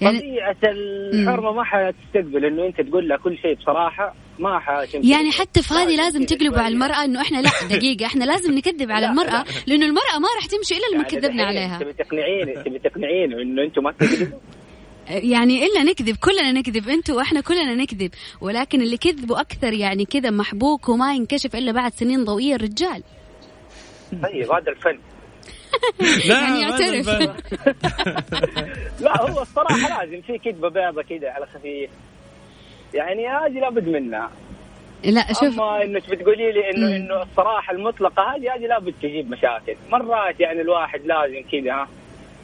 يعني 0.03 0.19
طبيعة 0.19 0.57
الحرمة 0.65 1.53
ما 1.53 1.65
حتستقبل 1.65 2.45
إنه 2.45 2.67
أنت 2.67 2.81
تقول 2.81 3.09
لها 3.09 3.17
كل 3.17 3.39
شيء 3.39 3.55
بصراحة 3.55 4.15
ما 4.39 4.59
حتمشي 4.59 5.11
يعني 5.11 5.31
حتى 5.31 5.63
في 5.63 5.75
هذه 5.75 5.97
لازم 5.97 6.25
تقلبوا. 6.25 6.59
على 6.59 6.75
المرأة 6.75 7.05
إنه 7.05 7.21
إحنا 7.21 7.39
لا 7.39 7.51
دقيقة 7.77 8.07
إحنا 8.07 8.25
لازم 8.25 8.55
نكذب 8.55 8.91
على 8.91 9.07
لا، 9.07 9.11
المرأة 9.13 9.45
لأنه 9.67 9.87
المرأة 9.87 10.19
ما 10.21 10.29
راح 10.37 10.47
تمشي 10.47 10.75
إلا 10.75 10.97
لما 10.97 11.05
يعني 11.09 11.21
كذبنا 11.21 11.45
عليها. 11.45 11.79
تبي 11.79 11.93
تقنعيني 11.93 12.55
تبي 12.65 12.79
تقنعيني 12.79 13.43
إنه 13.43 13.63
أنتم 13.63 13.83
ما 13.83 13.93
تكذبوا؟ 13.93 14.39
يعني 15.33 15.67
إلا 15.67 15.83
نكذب 15.83 16.17
كلنا 16.17 16.53
نكذب 16.53 16.89
أنتوا 16.89 17.17
وإحنا 17.17 17.41
كلنا 17.41 17.75
نكذب 17.75 18.11
ولكن 18.41 18.81
اللي 18.83 18.97
كذبوا 18.97 19.41
أكثر 19.41 19.73
يعني 19.73 20.05
كذا 20.05 20.31
محبوك 20.31 20.89
وما 20.89 21.15
ينكشف 21.15 21.57
إلا 21.57 21.73
بعد 21.73 21.93
سنين 21.93 22.25
ضوئية 22.25 22.55
الرجال. 22.55 23.03
طيب 24.23 24.53
هذا 24.53 24.71
الفن. 24.73 24.99
لا 26.29 26.41
يعني 26.41 26.61
يعترف. 26.61 27.09
لا 29.05 29.23
هو 29.23 29.43
الصراحة 29.43 30.05
لازم 30.05 30.21
في 30.21 30.39
كذبة 30.39 30.69
بيضة 30.69 31.03
كذا 31.03 31.31
على 31.31 31.47
خفيف. 31.47 31.91
يعني 32.95 33.29
هذه 33.29 33.61
لابد 33.61 33.89
منها. 33.89 34.31
لا 35.05 35.27
شوف. 35.33 35.61
أما 35.61 35.83
إنك 35.83 36.11
بتقولي 36.11 36.53
لي 36.53 36.71
إنه. 36.71 36.97
إنه 36.97 37.23
الصراحة 37.23 37.73
المطلقة 37.73 38.23
هذه 38.23 38.55
هذه 38.55 38.67
لابد 38.67 38.95
تجيب 39.03 39.31
مشاكل. 39.31 39.77
مرات 39.91 40.41
يعني 40.41 40.61
الواحد 40.61 41.01
لازم 41.07 41.43
كذا 41.53 41.89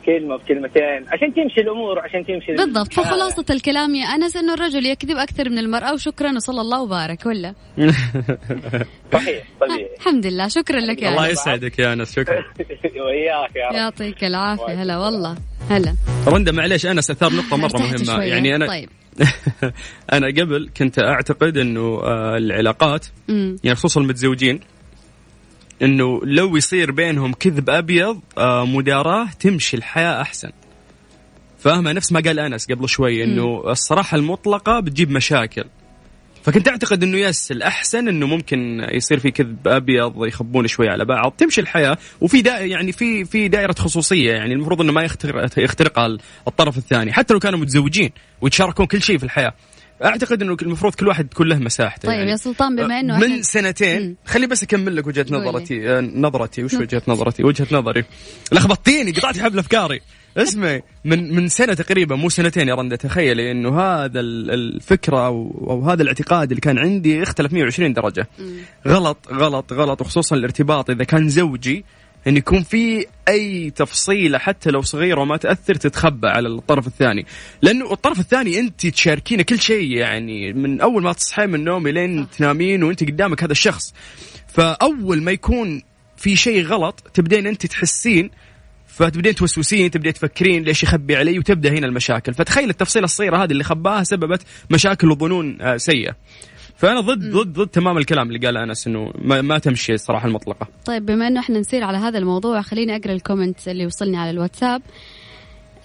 ها 0.08 0.18
كلمة 0.18 0.36
بكلمتين. 0.36 1.04
عشان 1.12 1.34
تمشي 1.34 1.60
الأمور 1.60 1.98
عشان 1.98 2.26
تمشي 2.26 2.52
بالضبط. 2.52 2.88
الحياة. 2.88 3.04
فخلاصة 3.04 3.44
الكلام 3.50 3.94
يا 3.94 4.04
أنس 4.06 4.36
إنه 4.36 4.54
الرجل 4.54 4.86
يكذب 4.86 5.16
أكثر 5.16 5.50
من 5.50 5.58
المرأة 5.58 5.92
وشكرا 5.92 6.32
وصلى 6.36 6.60
الله 6.60 6.82
وبارك 6.82 7.26
ولا؟ 7.26 7.54
صحيح 9.12 9.44
طبيعي 9.60 9.88
الحمد 9.98 10.26
لله. 10.26 10.48
شكرا 10.48 10.80
لك 10.80 11.02
يا 11.02 11.08
الله 11.08 11.28
يسعدك 11.28 11.78
يا 11.78 11.92
أنس 11.92 12.12
شكرا. 12.12 12.44
وياك 13.06 13.56
يا 13.56 13.68
رب. 13.68 13.74
يعطيك 13.74 14.24
العافية. 14.24 14.82
هلا 14.82 14.98
والله. 14.98 15.36
هلا. 15.70 15.94
رندا 16.26 16.52
معليش 16.52 16.86
انس 16.86 17.10
اثار 17.10 17.32
نقطة 17.32 17.56
مرة 17.56 17.78
مهمة. 17.78 18.04
شوية. 18.04 18.24
يعني 18.24 18.56
أنا 18.56 18.66
طيب. 18.66 18.88
أنا 20.12 20.26
قبل 20.26 20.70
كنت 20.76 20.98
أعتقد 20.98 21.56
إنه 21.56 22.00
آه، 22.04 22.36
العلاقات 22.36 23.06
يعني 23.28 23.74
خصوصا 23.74 24.00
المتزوجين 24.00 24.60
إنه 25.82 26.20
لو 26.24 26.56
يصير 26.56 26.90
بينهم 26.90 27.32
كذب 27.32 27.70
أبيض 27.70 28.20
آه، 28.38 28.66
مداراة 28.66 29.28
تمشي 29.40 29.76
الحياة 29.76 30.20
أحسن. 30.20 30.50
فاهمة؟ 31.58 31.92
نفس 31.92 32.12
ما 32.12 32.20
قال 32.20 32.38
أنس 32.38 32.70
قبل 32.70 32.88
شوي 32.88 33.24
إنه 33.24 33.70
الصراحة 33.70 34.16
المطلقة 34.16 34.80
بتجيب 34.80 35.10
مشاكل. 35.10 35.64
فكنت 36.42 36.68
أعتقد 36.68 37.02
إنه 37.02 37.18
يس 37.18 37.52
الأحسن 37.52 38.08
إنه 38.08 38.26
ممكن 38.26 38.86
يصير 38.92 39.18
في 39.18 39.30
كذب 39.30 39.68
أبيض 39.68 40.26
يخبون 40.26 40.66
شوي 40.66 40.88
على 40.88 41.04
بعض 41.04 41.32
تمشي 41.38 41.60
الحياة. 41.60 41.98
وفي 42.20 42.42
دا 42.42 42.58
يعني 42.58 42.92
في 42.92 43.24
في 43.24 43.48
دائرة 43.48 43.72
خصوصية 43.72 44.32
يعني 44.32 44.54
المفروض 44.54 44.80
إنه 44.80 44.92
ما 44.92 45.02
يخترق 45.02 45.58
يخترقها 45.58 46.18
الطرف 46.48 46.78
الثاني 46.78 47.12
حتى 47.12 47.34
لو 47.34 47.40
كانوا 47.40 47.58
متزوجين 47.58 48.10
ويتشاركون 48.40 48.86
كل 48.86 49.02
شيء 49.02 49.18
في 49.18 49.24
الحياة. 49.24 49.54
أعتقد 50.04 50.42
إنه 50.42 50.56
المفروض 50.62 50.94
كل 50.94 51.08
واحد 51.08 51.28
تكون 51.28 51.48
له 51.48 51.56
مساحته 51.58 52.08
طيب 52.08 52.18
يعني. 52.18 52.30
يا 52.30 52.36
سلطان 52.36 52.76
بما 52.76 53.00
إنه 53.00 53.18
من 53.18 53.42
سنتين. 53.42 54.16
خلي 54.26 54.46
بس 54.46 54.62
أكمل 54.62 54.96
لك 54.96 55.06
وجهة. 55.06 55.26
نظرتي 55.30 55.90
آه، 55.90 56.00
نظرتي 56.00 56.64
وش 56.64 56.74
وجهة 56.74 57.02
نظرتي 57.08 57.44
وجهة 57.44 57.66
نظري 57.72 58.04
لخبطتيني 58.52 59.10
قطعتي 59.12 59.42
حبل 59.42 59.58
أفكاري 59.58 60.00
اسمعي 60.36 60.82
من 61.04 61.34
من 61.34 61.48
سنة 61.48 61.74
تقريبا 61.74 62.16
مو 62.16 62.28
سنتين 62.28 62.68
يا 62.68 62.74
رندا 62.74 62.96
تخيلي 62.96 63.50
إنه 63.52 63.80
هذا 63.80 64.20
ال- 64.20 64.50
الفكرة 64.50 65.26
أو, 65.26 65.66
أو 65.70 65.90
هذا 65.90 66.02
الاعتقاد 66.02 66.50
اللي 66.50 66.60
كان 66.60 66.78
عندي 66.78 67.22
اختلف 67.22 67.52
120 67.52 67.92
درجة 67.92 68.26
غلط 68.88 69.18
غلط 69.32 69.72
غلط 69.72 70.00
وخصوصا 70.00 70.36
الارتباط 70.36 70.90
إذا 70.90 71.04
كان 71.04 71.28
زوجي 71.28 71.84
إن 72.28 72.36
يكون 72.36 72.62
في 72.62 73.06
أي 73.28 73.70
تفصيله 73.70 74.38
حتى 74.38 74.70
لو 74.70 74.82
صغيره 74.82 75.20
وما 75.20 75.36
تأثر 75.36 75.74
تتخبى 75.74 76.28
على 76.28 76.48
الطرف 76.48 76.86
الثاني. 76.86 77.26
لأنه 77.62 77.92
الطرف 77.92 78.20
الثاني 78.20 78.58
أنت 78.60 78.86
تشاركينه 78.86 79.42
كل 79.42 79.60
شيء 79.60 79.90
يعني 79.90 80.52
من 80.52 80.80
أول 80.80 81.02
ما 81.02 81.12
تصحين 81.12 81.48
من 81.48 81.54
النوم 81.54 81.88
لين 81.88 82.30
تنامين 82.30 82.82
وأنت 82.82 83.04
قدامك 83.04 83.42
هذا 83.42 83.52
الشخص. 83.52 83.94
فأول 84.48 85.22
ما 85.22 85.30
يكون 85.30 85.82
في 86.16 86.36
شيء 86.36 86.64
غلط 86.64 87.10
تبدين 87.14 87.46
أنت 87.46 87.66
تحسين 87.66 88.30
فتبدين 88.86 89.34
توسوسين 89.34 89.90
تبدين 89.90 90.12
تفكرين 90.12 90.64
ليش 90.64 90.82
يخبي 90.82 91.16
علي 91.16 91.38
وتبدأ 91.38 91.70
هنا 91.70 91.86
المشاكل. 91.86 92.34
فتخيل 92.34 92.70
التفصيلة 92.70 93.04
الصغيرة 93.04 93.44
هذه 93.44 93.52
اللي 93.52 93.64
خباها 93.64 94.04
سببت 94.04 94.42
مشاكل 94.70 95.10
وظنون 95.10 95.62
آه، 95.62 95.76
سيئة. 95.76 96.16
فأنا 96.78 97.00
ضد 97.00 97.30
ضد 97.30 97.52
ضد 97.52 97.68
تمام 97.68 97.98
الكلام 97.98 98.28
اللي 98.28 98.46
قاله 98.46 98.62
أنس 98.62 98.86
إنه 98.86 99.12
ما, 99.18 99.42
ما 99.42 99.58
تمشي 99.58 99.94
الصراحه 99.94 100.26
المطلقة. 100.26 100.66
طيب 100.84 101.06
بما 101.06 101.28
إنه 101.28 101.40
إحنا 101.40 101.58
نسير 101.58 101.84
على 101.84 101.98
هذا 101.98 102.18
الموضوع 102.18 102.60
خليني 102.60 102.96
أقرأ 102.96 103.12
ال 103.12 103.19
comment 103.19 103.68
اللي 103.68 103.86
وصلني 103.86 104.16
على 104.16 104.30
الواتساب. 104.30 104.82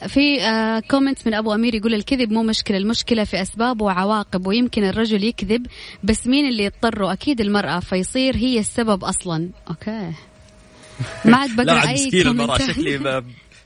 في 0.07 0.41
آه 0.41 0.79
comment 0.79 1.27
من 1.27 1.33
أبو 1.33 1.53
أمير 1.53 1.75
يقول 1.75 1.93
الكذب 1.93 2.31
مو 2.31 2.43
مشكلة 2.43 2.77
المشكلة 2.77 3.23
في 3.23 3.41
أسباب 3.41 3.81
وعواقب 3.81 4.47
ويمكن 4.47 4.83
الرجل 4.83 5.23
يكذب 5.23 5.67
بس 6.03 6.27
مين 6.27 6.47
اللي 6.49 6.63
يضطره 6.63 7.13
أكيد 7.13 7.41
المرأة 7.41 7.79
فيصير 7.79 8.35
هي 8.35 8.59
السبب 8.59 9.03
أصلا. 9.03 9.49
okay. 9.69 10.11
ما 11.25 11.37
عاد 11.37 11.55
بقرأ 11.55 11.89
أي 11.89 12.23
كومنتات. 12.23 12.61
شكلي. 12.61 13.23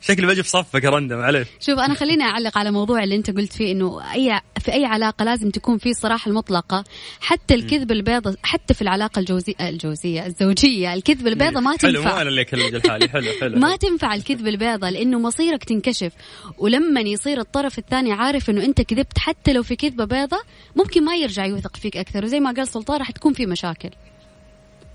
شكلي 0.08 0.28
بجي 0.28 0.44
في 0.44 0.50
صفك 0.50 0.84
يا 0.84 0.90
رندا 0.90 1.16
معليش. 1.16 1.48
شوف 1.60 1.80
أنا 1.80 1.94
خليني 1.94 2.24
أعلق 2.24 2.58
على 2.58 2.72
موضوع 2.72 3.04
اللي 3.04 3.16
أنت 3.16 3.32
قلت 3.32 3.54
فيه 3.54 3.72
إنه 3.72 4.14
أي 4.14 4.42
في 4.60 4.74
أي 4.74 4.86
علاقة 4.86 5.26
لازم 5.26 5.50
تكون 5.50 5.78
في 5.78 5.94
صراحة 5.94 6.30
المطلقة. 6.30 6.84
حتى 7.22 7.54
الكذب 7.54 7.92
البيضة 7.92 8.38
حتى 8.44 8.74
في 8.74 8.82
العلاقة 8.82 9.20
الجوزيه 9.20 9.54
الجوزية 9.62 10.26
الزوجية 10.26 10.94
الكذب 10.94 11.28
البيضة 11.28 11.60
ما 11.60 11.78
حلو 11.82 11.92
مو 11.92 11.98
تنفع. 11.98 12.22
أنا 12.22 12.30
اللي 12.30 12.42
أكلم 12.42 12.78
لحالي 12.78 13.10
حلو 13.10 13.32
حلو 13.42 13.60
ما 13.60 13.76
تنفع 13.76 14.16
الكذب 14.16 14.48
البيضة 14.48 14.90
لأنه 14.90 15.20
مصيرك 15.20 15.64
تنكشف. 15.64 16.12
ولما 16.58 17.02
يصير 17.02 17.40
الطرف 17.40 17.78
الثاني 17.78 18.14
عارف 18.14 18.50
إنه 18.50 18.66
أنت 18.66 18.82
كذبت 18.82 19.18
حتى 19.18 19.54
لو 19.54 19.64
في 19.64 19.76
كذبة 19.76 20.06
بيضة 20.06 20.42
ممكن 20.76 21.06
ما 21.06 21.16
يرجع 21.16 21.46
يوثق 21.46 21.76
فيك 21.76 21.98
أكثر. 21.98 22.24
وزي 22.24 22.40
ما 22.40 22.52
قال 22.52 22.68
سلطان 22.68 23.00
راح 23.00 23.12
تكون 23.12 23.34
في 23.34 23.46
مشاكل. 23.46 23.90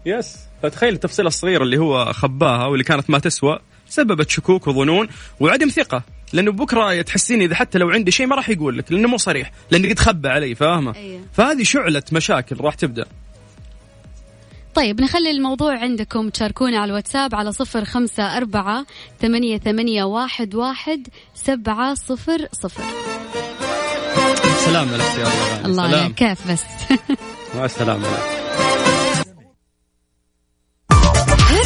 يس. 0.07 0.37
فتخيل 0.62 0.94
التفصيله 0.94 1.29
الصغيره 1.29 1.62
اللي 1.62 1.79
هو 1.79 2.12
خباها 2.12 2.66
واللي 2.66 2.85
كانت 2.85 3.11
ما 3.11 3.18
تسوى. 3.18 3.59
سببت 3.92 4.31
شكوك 4.31 4.66
وظنون 4.66 5.09
وعدم 5.40 5.68
ثقة. 5.68 6.02
لأنه 6.33 6.52
بكرة 6.52 7.02
تحسين 7.02 7.42
إذا 7.42 7.55
حتى 7.55 7.78
لو 7.78 7.90
عندي 7.90 8.11
شيء 8.11 8.26
ما 8.26 8.37
راح 8.37 8.48
يقول 8.48 8.78
لك 8.78 8.92
لأنه 8.92 9.09
مو 9.09 9.16
صريح 9.16 9.52
لأنه 9.70 9.88
قد 9.88 9.98
خبى 9.98 10.28
علي 10.28 10.55
فاهمة؟ 10.55 10.94
أيوه. 10.96 11.20
فهذه 11.33 11.62
شعلة 11.62 12.02
مشاكل 12.12 12.57
راح 12.61 12.74
تبدأ. 12.74 13.05
طيب 14.74 15.00
نخلي 15.00 15.31
الموضوع 15.31 15.78
عندكم 15.78 16.28
تشاركونا 16.28 16.78
على 16.78 16.90
الواتساب 16.90 17.35
على 17.35 17.52
صفر 17.52 17.85
خمسة 17.85 18.37
أربعة 18.37 18.87
ثمانية, 19.20 19.59
ثمانية 19.59 20.05
واحد, 20.05 20.55
واحد 20.55 21.09
سبعة 21.35 21.94
صفر 21.94 22.48
صفر. 22.52 22.83
سلام 24.64 24.88
عليك 24.88 25.18
يا 25.18 25.26
الله 25.64 25.66
الله 25.66 25.83
عليك 25.83 26.14
كيف 26.14 26.52
بس؟ 26.52 26.64
مع 27.57 27.64
السلامة. 27.64 28.07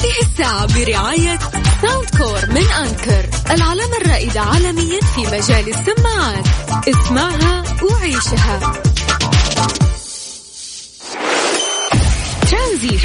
هذه 0.06 0.22
الساعة 0.22 0.66
برعاية 0.66 1.38
Soundcore 1.82 2.46
من 2.48 2.66
Anker 2.72 3.28
العلامة 3.50 3.96
الرائدة 3.96 4.40
عالميا 4.40 5.00
في 5.00 5.20
مجال 5.20 5.68
السماعات. 5.68 6.46
اسمعها 6.88 7.64
وعيشها. 7.82 8.72
ترانزيت. 12.50 13.00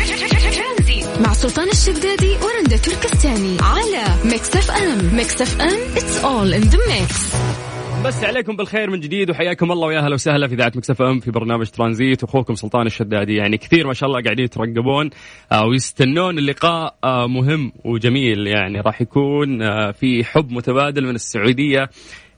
مع 1.19 1.33
سلطان 1.33 1.69
الشدادي 1.69 2.37
ورندا 2.37 2.77
تركستاني 2.77 3.57
على 3.61 4.03
Mix 4.23 4.55
FM 4.55 5.15
Mix 5.15 5.41
FM 5.41 5.79
it's 5.95 6.23
all 6.23 6.53
in 6.53 6.69
the 6.69 6.77
mix. 6.77 7.35
مسى 8.05 8.23
عليكم 8.23 8.55
بالخير 8.55 8.89
من 8.89 8.99
جديد 8.99 9.29
وحياكم 9.29 9.71
الله 9.71 9.87
ويا 9.87 9.99
أهلا 9.99 10.13
وسهلا 10.13 10.47
في 10.47 10.53
إذاعة 10.53 10.71
Mix 10.75 11.01
FM 11.01 11.19
في 11.19 11.31
برنامج 11.31 11.67
ترانزيت 11.67 12.23
واخوكم 12.23 12.55
سلطان 12.55 12.85
الشدادي. 12.85 13.35
يعني 13.35 13.57
كثير 13.57 13.87
ما 13.87 13.93
شاء 13.93 14.09
الله 14.09 14.21
قاعدين 14.21 14.45
يترقبون 14.45 15.09
آه، 15.51 15.65
ويستنون 15.65 16.37
اللقاء 16.37 16.95
آه، 17.03 17.27
مهم 17.27 17.71
وجميل. 17.85 18.47
يعني 18.47 18.79
راح 18.79 19.01
يكون 19.01 19.61
آه، 19.61 19.91
في 19.91 20.23
حب 20.23 20.51
متبادل 20.51 21.05
من 21.05 21.15
السعودية 21.15 21.89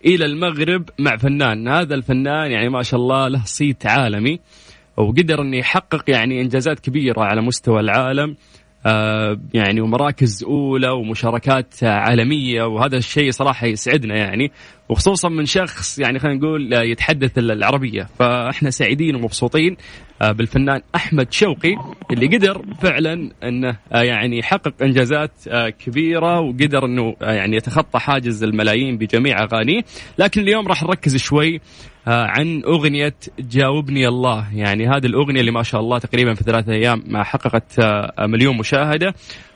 إلى 0.06 0.26
المغرب 0.26 0.90
مع 1.00 1.18
فنان. 1.18 1.68
هذا 1.68 1.96
الفنان 1.96 2.52
يعني 2.52 2.70
ما 2.70 2.84
شاء 2.84 3.00
الله 3.00 3.28
له 3.28 3.44
صيت 3.46 3.86
عالمي 3.86 4.40
وقدر 4.98 5.42
إنه 5.42 5.58
يحقق 5.58 6.10
يعني 6.10 6.42
إنجازات 6.42 6.80
كبيرة 6.80 7.22
على 7.22 7.42
مستوى 7.42 7.80
العالم. 7.80 8.36
يعني 9.54 9.82
ومراكز 9.82 10.44
أولى 10.44 10.90
ومشاركات 10.90 11.84
عالمية 11.84 12.64
وهذا 12.64 12.98
الشيء 12.98 13.32
صراحة 13.32 13.68
يسعدنا 13.68 14.16
يعني 14.16 14.52
وخصوصا 14.90 15.30
من 15.30 15.46
شخص 15.46 16.00
يعني 16.00 16.20
خلينا 16.20 16.38
نقول 16.38 16.74
يتحدث 16.74 17.38
العربية. 17.38 18.08
فإحنا 18.20 18.70
سعيدين 18.70 19.16
ومبسوطين 19.16 19.78
آه، 20.22 20.32
بالفنان 20.32 20.82
أحمد 20.96 21.34
شوقي 21.34 21.76
اللي 22.12 22.38
قدر 22.38 22.66
فعلا 22.82 23.32
إنه 23.44 23.78
آه، 23.94 24.02
يعني 24.02 24.38
يحقق 24.38 24.74
إنجازات 24.82 25.32
كبيرة 25.80 26.40
وقدر 26.40 26.86
إنه 26.86 27.16
يعني 27.22 27.58
يتخطى 27.58 28.00
حاجز 28.00 28.44
الملايين 28.44 28.98
بجميع 28.98 29.44
أغانيه. 29.44 29.82
لكن 30.18 30.42
اليوم 30.42 30.68
راح 30.68 30.84
نركز 30.84 31.18
شوي 31.18 31.56
آه، 31.56 31.60
عن 32.08 32.62
أغنية 32.66 33.16
جاوبني 33.40 34.08
الله. 34.08 34.58
يعني 34.58 34.88
هذه 34.88 35.06
الأغنية 35.06 35.40
اللي 35.40 35.52
ما 35.52 35.64
شاء 35.64 35.82
الله 35.82 36.00
تقريبا 36.00 36.34
في 36.34 36.44
ثلاثة 36.44 36.74
أيام 36.74 37.24
حققت 37.24 37.80
آه، 37.80 38.28
مليون 38.28 38.58
مشاهدة. 38.58 39.14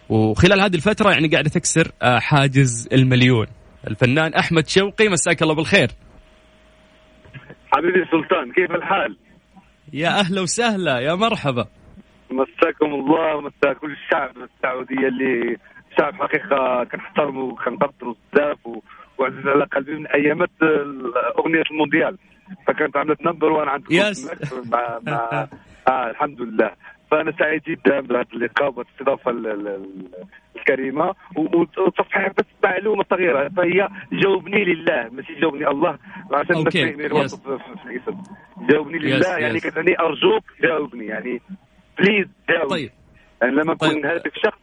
وخلال 0.10 0.62
هذه 0.62 0.75
الفترة 0.75 1.12
يعني 1.12 1.27
قاعدة 1.27 1.49
تكسر 1.49 1.91
آه، 2.01 2.19
حاجز 2.19 2.89
المليون. 2.93 3.47
الفنان 3.88 4.33
أحمد 4.33 4.67
شوقي 4.67 5.07
مساك 5.10 5.41
الله 5.41 5.55
بالخير. 5.55 5.88
حبيبي 7.73 8.05
سلطان 8.12 8.51
كيف 8.51 8.71
الحال؟ 8.71 9.17
يا 9.93 10.10
أهلا 10.10 10.41
وسهلا 10.41 10.99
يا 10.99 11.15
مرحبا. 11.15 11.65
مساكم 12.31 12.93
الله 12.93 13.36
ومسا 13.36 13.73
كل 13.81 13.91
الشعب 13.91 14.29
السعودية 14.38 15.07
اللي 15.07 15.57
شعب 15.99 16.13
حقيقة 16.13 16.83
كنحترمه 16.91 17.43
وكنقدره 17.43 18.15
بزاف 18.33 18.57
وعزيز 19.17 19.47
على 19.47 19.65
قلبي 19.65 19.91
من 19.91 20.07
أيامات 20.07 20.49
أغنية 21.39 21.63
المونديال. 21.71 22.17
فكانت 22.67 22.97
عملت 22.97 23.21
number 23.21 23.51
one 23.51 23.67
عند 23.67 23.83
yes 23.91 24.32
مع, 24.65 24.99
مع 25.07 25.47
آه 25.88 26.10
الحمد 26.10 26.41
لله. 26.41 26.71
فأنا 27.12 27.31
سعيد 27.39 27.62
جدا 27.67 27.99
بهذا 27.99 28.25
اللقاء 28.33 28.73
والاستضافه 28.73 29.31
الكريمة. 30.55 31.13
وتصحيح 31.77 32.31
بس 32.38 32.45
معلومة 32.63 33.03
صغيرة. 33.10 33.49
فهي 33.49 33.88
جاوبني 34.12 34.63
لله. 34.65 35.10
ماشي 35.12 35.33
جاوبني 35.41 35.67
الله. 35.67 35.97
عشان 36.33 36.55
okay 36.56 36.91
جاوبني 38.69 38.97
لله. 38.99 39.19
yes, 39.21 39.39
يعني 39.39 39.60
yes. 39.60 39.63
كتعني 39.63 39.99
أرجوك 39.99 40.43
جاوبني. 40.63 41.05
يعني 41.05 41.41
please 41.99 42.27
جاوبني 42.49 42.69
طيب. 42.69 42.91
يعني 43.41 43.55
لما 43.55 43.73
أكون 43.73 43.89
طيب. 43.89 44.05
هاتف 44.05 44.31
شخص 44.36 44.60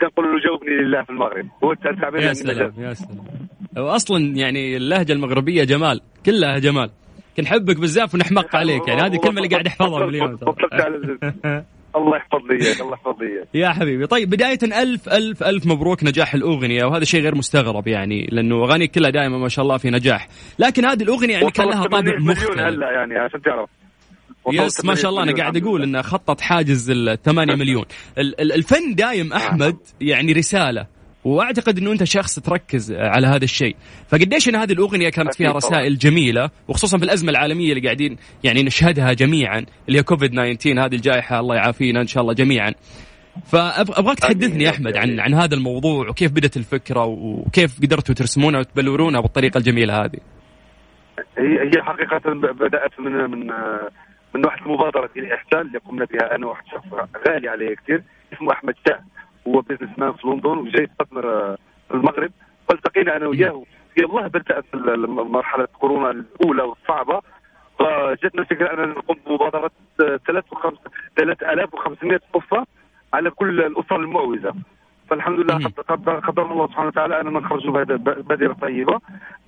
كنقول 0.00 0.24
له 0.26 0.40
جاوبني 0.44 0.70
لله 0.70 1.02
في 1.02 1.10
المغرب. 1.10 1.48
هو 1.64 1.72
التعبير 1.72 2.20
يا 2.20 2.32
سلام 2.32 2.72
يا 2.78 2.94
سلام. 2.94 3.24
واصلا 3.76 4.18
يعني 4.36 4.76
اللهجة 4.76 5.12
المغربية 5.12 5.64
جمال. 5.64 6.00
كلها 6.26 6.58
جمال. 6.58 6.90
كنحبك 7.36 7.76
بزاف 7.76 8.14
ونحمق 8.14 8.56
عليك 8.56 8.88
يعني 8.88 9.00
هذه 9.00 9.14
الكلمة 9.14 9.36
اللي 9.36 9.48
قاعد 9.48 9.66
احفظها 9.66 10.06
من 10.06 10.08
اليوم 10.08 10.38
الله 11.96 12.16
يحفظ 12.16 12.40
لي 12.50 12.82
الله 12.82 12.92
يحفظ 12.92 13.22
لي 13.22 13.60
يا 13.60 13.68
حبيبي. 13.68 14.06
طيب 14.06 14.30
بداية 14.30 14.58
الف 14.62 15.08
الف 15.08 15.42
ألف 15.42 15.66
مبروك 15.66 16.04
نجاح 16.04 16.34
الأغنية 16.34 16.84
وهذا 16.84 17.04
شيء 17.04 17.22
غير 17.22 17.34
مستغرب 17.34 17.88
يعني 17.88 18.28
لأنه 18.32 18.64
اغانيك 18.64 18.90
كلها 18.90 19.10
دائما 19.10 19.38
ما 19.38 19.48
شاء 19.48 19.62
الله 19.62 19.76
في 19.76 19.90
نجاح. 19.90 20.28
لكن 20.58 20.84
هذه 20.84 21.02
الأغنية 21.02 21.32
يعني 21.32 21.50
كان 21.50 21.68
لها 21.68 21.86
طابع 21.86 22.18
مختلف. 22.18 22.58
هلا 22.58 22.90
يعني 22.90 23.18
عشان 23.18 23.42
تعرف. 23.42 23.68
يس 24.52 24.84
ما 24.84 24.94
شاء 24.94 25.10
الله. 25.10 25.22
أنا 25.22 25.32
قاعد 25.32 25.56
أقول 25.56 25.82
انه 25.82 26.02
خطط 26.02 26.40
حاجز 26.40 26.90
ال 26.90 27.22
8 27.22 27.54
مليون. 27.54 27.84
الفن 28.40 28.94
دايم 28.94 29.32
أحمد 29.32 29.76
يعني 30.00 30.32
رسالة. 30.32 30.86
واعتقد 31.24 31.78
إنه 31.78 31.92
أنت 31.92 32.04
شخص 32.04 32.38
تركز 32.38 32.92
على 32.92 33.26
هذا 33.26 33.44
الشيء. 33.44 33.76
فقديش 34.08 34.48
إن 34.48 34.56
هذه 34.56 34.72
الأغنية 34.72 35.08
كانت 35.08 35.34
فيها 35.34 35.52
رسائل 35.52 35.98
جميلة 35.98 36.50
وخصوصا 36.68 36.98
في 36.98 37.04
الأزمة 37.04 37.30
العالمية 37.30 37.72
اللي 37.72 37.84
قاعدين 37.84 38.16
يعني 38.44 38.62
نشهدها 38.62 39.12
جميعا 39.12 39.64
اللي 39.88 39.98
هي 39.98 40.02
كوفيد 40.02 40.30
19 40.30 40.84
هذه 40.84 40.94
الجائحة 40.94 41.40
الله 41.40 41.56
يعافينا 41.56 42.00
إن 42.00 42.06
شاء 42.06 42.22
الله 42.22 42.34
جميعا. 42.34 42.72
فابغاك 43.44 44.18
تحدثني 44.18 44.64
يا 44.64 44.70
أحمد 44.70 44.96
عن 44.96 45.20
عن 45.20 45.34
هذا 45.34 45.54
الموضوع 45.54 46.08
وكيف 46.08 46.32
بدت 46.32 46.56
الفكرة 46.56 47.04
وكيف 47.04 47.80
قدرتوا 47.82 48.14
ترسمونها 48.14 48.60
وتبلورونها 48.60 49.20
بالطريقة 49.20 49.58
الجميلة 49.58 50.04
هذه؟ 50.04 50.18
هي 51.38 51.60
هي 51.60 51.82
حقيقة 51.82 52.34
بدأت 52.52 53.00
من 53.00 53.12
من 53.12 53.46
من 54.34 54.44
واحد 54.46 54.62
المبادرة 54.66 55.10
ديال 55.14 55.32
احسان 55.32 55.60
اللي 55.60 55.78
قمنا 55.78 56.04
بها 56.04 56.36
أنا 56.36 56.46
واحد 56.46 56.64
الشخص 56.66 56.86
غالي 57.28 57.48
علي 57.48 57.76
كثير 57.76 58.02
اسمه 58.32 58.52
أحمد 58.52 58.74
شاه 58.88 59.00
هو 59.48 59.60
بيزنس 59.60 59.98
مان 59.98 60.12
في 60.12 60.28
لندن 60.28 60.58
وجاي 60.58 60.82
يستثمر 60.82 61.22
في 61.88 61.94
المغرب. 61.94 62.30
فالتقينا 62.68 63.16
أنا 63.16 63.26
وياه. 63.26 63.62
يلا 63.98 64.26
بدات 64.26 64.64
مرحلة 65.08 65.68
كورونا 65.80 66.10
الأولى 66.10 66.62
والصعبة. 66.62 67.20
فجاتنا 67.78 68.42
الفكرة 68.42 68.72
أننا 68.72 68.86
نقوم 68.86 69.16
بمبادرة 69.26 69.70
3500 69.98 72.20
قفة 72.32 72.66
على 73.14 73.30
كل 73.30 73.60
الأسر 73.60 73.96
المعوزة. 73.96 74.54
فالحمد 75.10 75.38
لله 75.38 75.68
قدر 76.28 76.52
الله 76.52 76.66
سبحانه 76.66 76.88
وتعالى 76.88 77.20
أننا 77.20 77.40
نخرجوا 77.40 77.84
بهذه 78.04 78.56
طيبه 78.62 79.00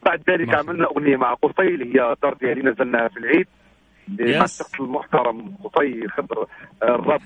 بعد 0.07 0.23
ذلك 0.31 0.55
عملنا 0.55 0.85
أغنية 0.85 1.17
مع 1.17 1.35
قصي 1.35 1.69
اللي 1.69 1.95
هي 1.95 2.13
الدار 2.13 2.35
ديالي 2.35 2.63
نزلناها 2.63 3.09
في 3.09 3.17
العيد. 3.17 3.47
الشخص 4.21 4.81
المحترم 4.81 5.55
قصي 5.65 6.09
خضر 6.09 6.47
الراب 6.83 7.21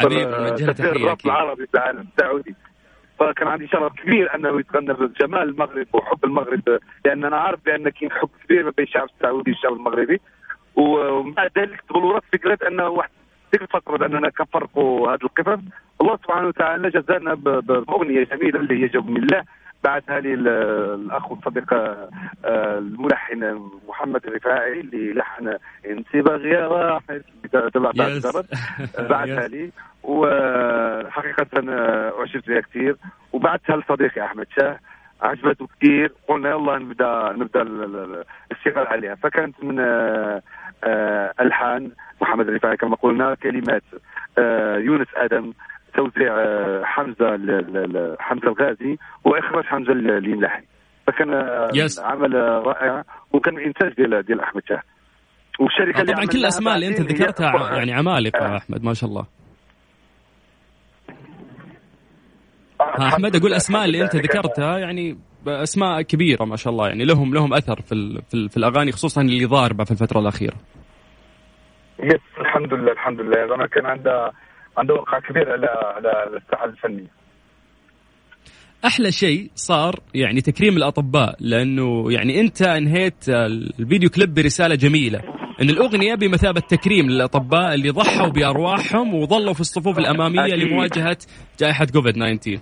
الراب 0.81 1.19
العربي 1.27 1.67
في 1.67 1.75
العالم 1.75 2.09
السعودي. 2.13 2.55
فكان 3.19 3.49
عندي 3.49 3.67
شرف 3.69 3.93
كبير 3.93 4.35
أنه 4.35 4.61
يتغنى 4.61 4.93
بجمال 4.93 5.43
المغرب 5.43 5.87
وحب 5.93 6.25
المغرب 6.25 6.63
لأن 7.05 7.25
أنا 7.25 7.37
عارف 7.37 7.61
بان 7.67 7.89
كاين 7.89 8.13
حب 8.13 8.29
كبير 8.45 8.65
ما 8.65 8.73
بين 8.77 8.87
الشعب 8.87 9.09
السعودي 9.17 9.51
والشعب 9.51 9.73
المغربي. 9.73 10.21
ومع 10.77 11.45
ذلك 11.59 11.81
تبلورات 11.89 12.23
فكرة 12.33 12.69
أنه 12.69 12.89
واحد 12.89 13.11
ديك 13.53 13.63
الفترة 13.63 13.97
بأننا 13.97 14.31
كنفرقوا 14.31 15.09
هذه 15.09 15.19
القصص 15.25 15.63
الله 16.01 16.17
سبحانه 16.17 16.49
وتعالى 16.49 16.91
جزانا 16.91 17.35
بأغنية 17.35 18.25
جميلة 18.25 18.61
اللي 18.61 18.83
هي 18.83 18.89
جوب 18.89 19.11
من 19.11 19.17
الله. 19.17 19.45
بعثها 19.85 20.21
لي 20.21 20.35
الأخ 20.35 21.31
والصديق 21.31 21.73
آه، 21.75 22.09
الملحن 22.79 23.71
محمد 23.89 24.27
الرفاعي 24.27 24.81
اللي 24.81 25.13
لحن 25.13 25.57
انت 25.87 26.17
باغيه 26.17 26.67
واحد 26.67 27.23
بعثها 28.99 29.49
لي 29.49 29.71
وحقيقة 30.03 31.47
أعجبت 31.55 32.49
بها 32.49 32.61
كثير. 32.61 32.97
وبعثها 33.33 33.77
لصديقي 33.77 34.25
أحمد 34.25 34.47
شاه 34.57 34.79
عجبته 35.23 35.69
كثير. 35.81 36.13
قلنا 36.29 36.51
يلا 36.51 36.79
نبدأ 36.79 37.33
نبدأ 37.33 37.63
الاشتغال 37.63 38.87
عليها. 38.87 39.15
فكانت 39.15 39.65
من 39.65 39.81
آه، 39.81 40.43
آه، 40.85 41.35
ألحان 41.41 41.91
محمد 42.21 42.49
الرفاعي 42.49 42.77
كما 42.77 42.97
قلنا 42.97 43.35
كلمات 43.35 43.83
يونس 44.79 45.09
آدم 45.17 45.53
توزيع 45.99 46.33
آه، 46.39 46.85
حمزة 46.85 47.27
حمزة 48.21 48.49
الغازي 48.49 48.99
وإخراج 49.25 49.65
حمزة 49.65 49.93
الملاحي 49.93 50.63
فكان 51.07 51.29
يس. 51.75 52.01
عمل 52.01 52.35
رائع 52.67 53.05
وكان 53.33 53.59
إنتاج 53.59 53.93
ديال 53.93 54.23
ديال 54.23 54.41
أحمد 54.41 54.63
شاه 54.69 54.83
والشركة 55.61 56.01
اللي 56.01 56.13
طبعا 56.13 56.27
كل 56.27 56.39
الاسماء 56.39 56.75
اللي 56.75 56.89
أنت 56.89 57.01
ذكرتها 57.01 57.77
يعني 57.77 57.93
عمالقة 57.93 58.47
آه. 58.47 58.57
أحمد 58.57 58.85
ما 58.85 58.95
شاء 58.95 59.11
الله 59.11 59.27
آه 62.81 63.09
أحمد 63.09 63.37
أقول 63.37 63.51
الاسماء 63.51 63.85
اللي 63.85 64.03
أنت 64.03 64.17
ذكرتها 64.17 64.79
يعني 64.79 65.19
اسماء 65.47 66.03
كبيرة 66.03 66.45
ما 66.45 66.57
شاء 66.57 66.73
الله 66.73 66.89
يعني 66.89 67.05
لهم 67.05 67.35
لهم 67.35 67.55
أثر 67.55 67.81
في 67.81 67.93
ال 67.93 68.23
في, 68.23 68.35
ال 68.35 68.49
في 68.49 68.57
الأغاني 68.57 68.93
خصوصا 68.93 69.21
اللي 69.23 69.45
ضاربة 69.45 69.85
في 69.85 69.91
الفترة 69.91 70.21
الأخيرة. 70.21 70.55
يس 72.03 72.21
الحمد 72.41 72.75
لله 72.75 72.93
الحمد 72.93 73.21
لله 73.21 73.55
أنا 73.55 73.67
كان 73.67 73.87
عندها 73.87 74.33
عنده 74.79 74.95
وقع 74.95 75.19
كبير 75.19 75.53
على 75.53 75.67
على 75.67 76.37
الساحة 76.37 76.65
الفنية. 76.65 77.09
أحلى 78.85 79.13
شيء 79.13 79.51
صار 79.55 79.95
يعني 80.15 80.41
تكريم 80.41 80.77
الأطباء 80.77 81.37
لأنه 81.41 82.13
يعني 82.13 82.41
أنت 82.41 82.63
انهيت 82.63 83.29
الفيديو 83.29 84.11
كليب 84.11 84.35
برسالة 84.35 84.75
جميلة. 84.75 85.21
إن 85.63 85.71
الأغنية 85.71 86.15
بمثابة 86.15 86.61
تكريم 86.61 87.07
للأطباء 87.07 87.75
اللي 87.75 87.91
ضحوا 87.91 88.29
بأرواحهم 88.29 89.15
وظلوا 89.15 89.53
في 89.53 89.61
الصفوف 89.61 89.99
الأمامية 89.99 90.55
أكيد. 90.55 90.69
لمواجهة 90.69 91.19
جائحة 91.61 91.87
كوفيد 91.93 92.15
19 92.15 92.61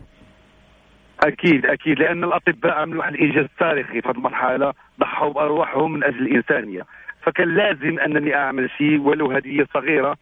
أكيد 1.25 1.67
أكيد. 1.67 1.99
لأن 1.99 2.25
الأطباء 2.25 2.73
عملوا 2.73 2.99
واحد 2.99 3.15
الانجاز 3.15 3.47
تاريخي 3.59 4.01
في 4.01 4.09
هذه 4.09 4.17
المرحلة 4.17 4.73
ضحوا 5.01 5.33
بأرواحهم 5.33 5.93
من 5.93 6.05
أجل 6.05 6.27
الإنسانية. 6.27 6.83
فكان 7.23 7.49
لازم 7.57 7.99
أنني 7.99 8.35
أعمل 8.35 8.71
شيء 8.79 9.01
ولو 9.01 9.33
هدية 9.33 9.67
صغيرة 9.75 10.17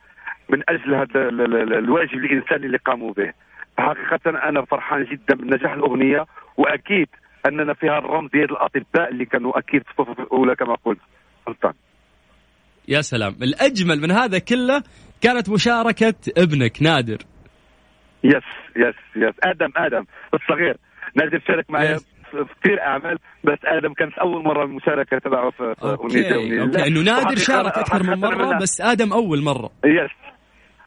من 0.49 0.63
أجل 0.69 0.95
هذا 0.95 1.29
الواجب 1.79 2.15
الانساني 2.15 2.67
اللي 2.67 2.79
قاموا 2.79 3.13
به. 3.13 3.33
حقيقة 3.79 4.49
أنا 4.49 4.65
فرحان 4.65 5.05
جدا 5.05 5.35
بنجاح 5.35 5.73
الأغنية 5.73 6.27
وأكيد 6.57 7.09
أننا 7.49 7.75
فيها 7.75 7.99
الرمز 7.99 8.31
ديال 8.31 8.51
الأطباء 8.51 9.11
اللي 9.11 9.25
كانوا 9.25 9.59
أكيد 9.59 9.83
في 9.83 9.91
الصفوف 9.91 10.21
الأولى 10.21 10.57
كما 10.57 10.75
قلت. 10.85 10.99
سلطان. 11.47 11.73
يا 12.89 13.01
سلام. 13.01 13.33
الأجمل 13.43 14.01
من 14.01 14.11
هذا 14.11 14.39
كله 14.39 14.83
كانت 15.21 15.51
مشاركة 15.51 16.15
ابنك 16.39 16.83
نادر. 16.83 17.19
yes 18.25 18.45
yes 18.77 18.95
yes 19.17 19.35
آدم 19.45 19.73
آدم 19.77 20.05
الصغير. 20.35 20.77
نادر 21.17 21.41
شارك 21.49 21.71
معي 21.71 21.97
في 22.31 22.45
كثير 22.63 22.81
أعمال 22.83 23.19
بس 23.45 23.59
آدم 23.65 23.93
كانت 23.93 24.19
أول 24.19 24.45
مرة 24.45 24.65
المشاركة 24.65 25.19
تبعه 25.19 25.51
في 25.51 25.75
أغنية 25.83 26.63
okay. 26.63 26.87
إنه 26.87 27.01
نادر 27.01 27.37
شارك 27.37 27.79
أكثر 27.79 28.03
من 28.03 28.21
مرة 28.21 28.59
بس 28.59 28.81
آدم 28.81 29.13
أول 29.13 29.43
مرة. 29.43 29.71
yes 29.85 30.11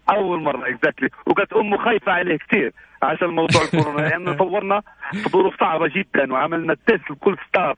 أول 0.10 0.42
مرة 0.42 0.70
exactly 0.70 1.10
وكانت 1.26 1.54
أمه 1.54 1.78
خايفة 1.78 2.12
عليه 2.12 2.38
كثير 2.38 2.74
عشان 3.04 3.28
موضوع 3.28 3.62
الكورونا 3.64 4.02
لأنه 4.02 4.26
يعني 4.26 4.38
صورنا 4.44 4.82
في 5.12 5.30
ظروف 5.30 5.60
صعبة 5.60 5.88
جدا 5.88 6.34
وعملنا 6.34 6.76
test 6.88 7.12
لكل 7.12 7.38
staff 7.50 7.78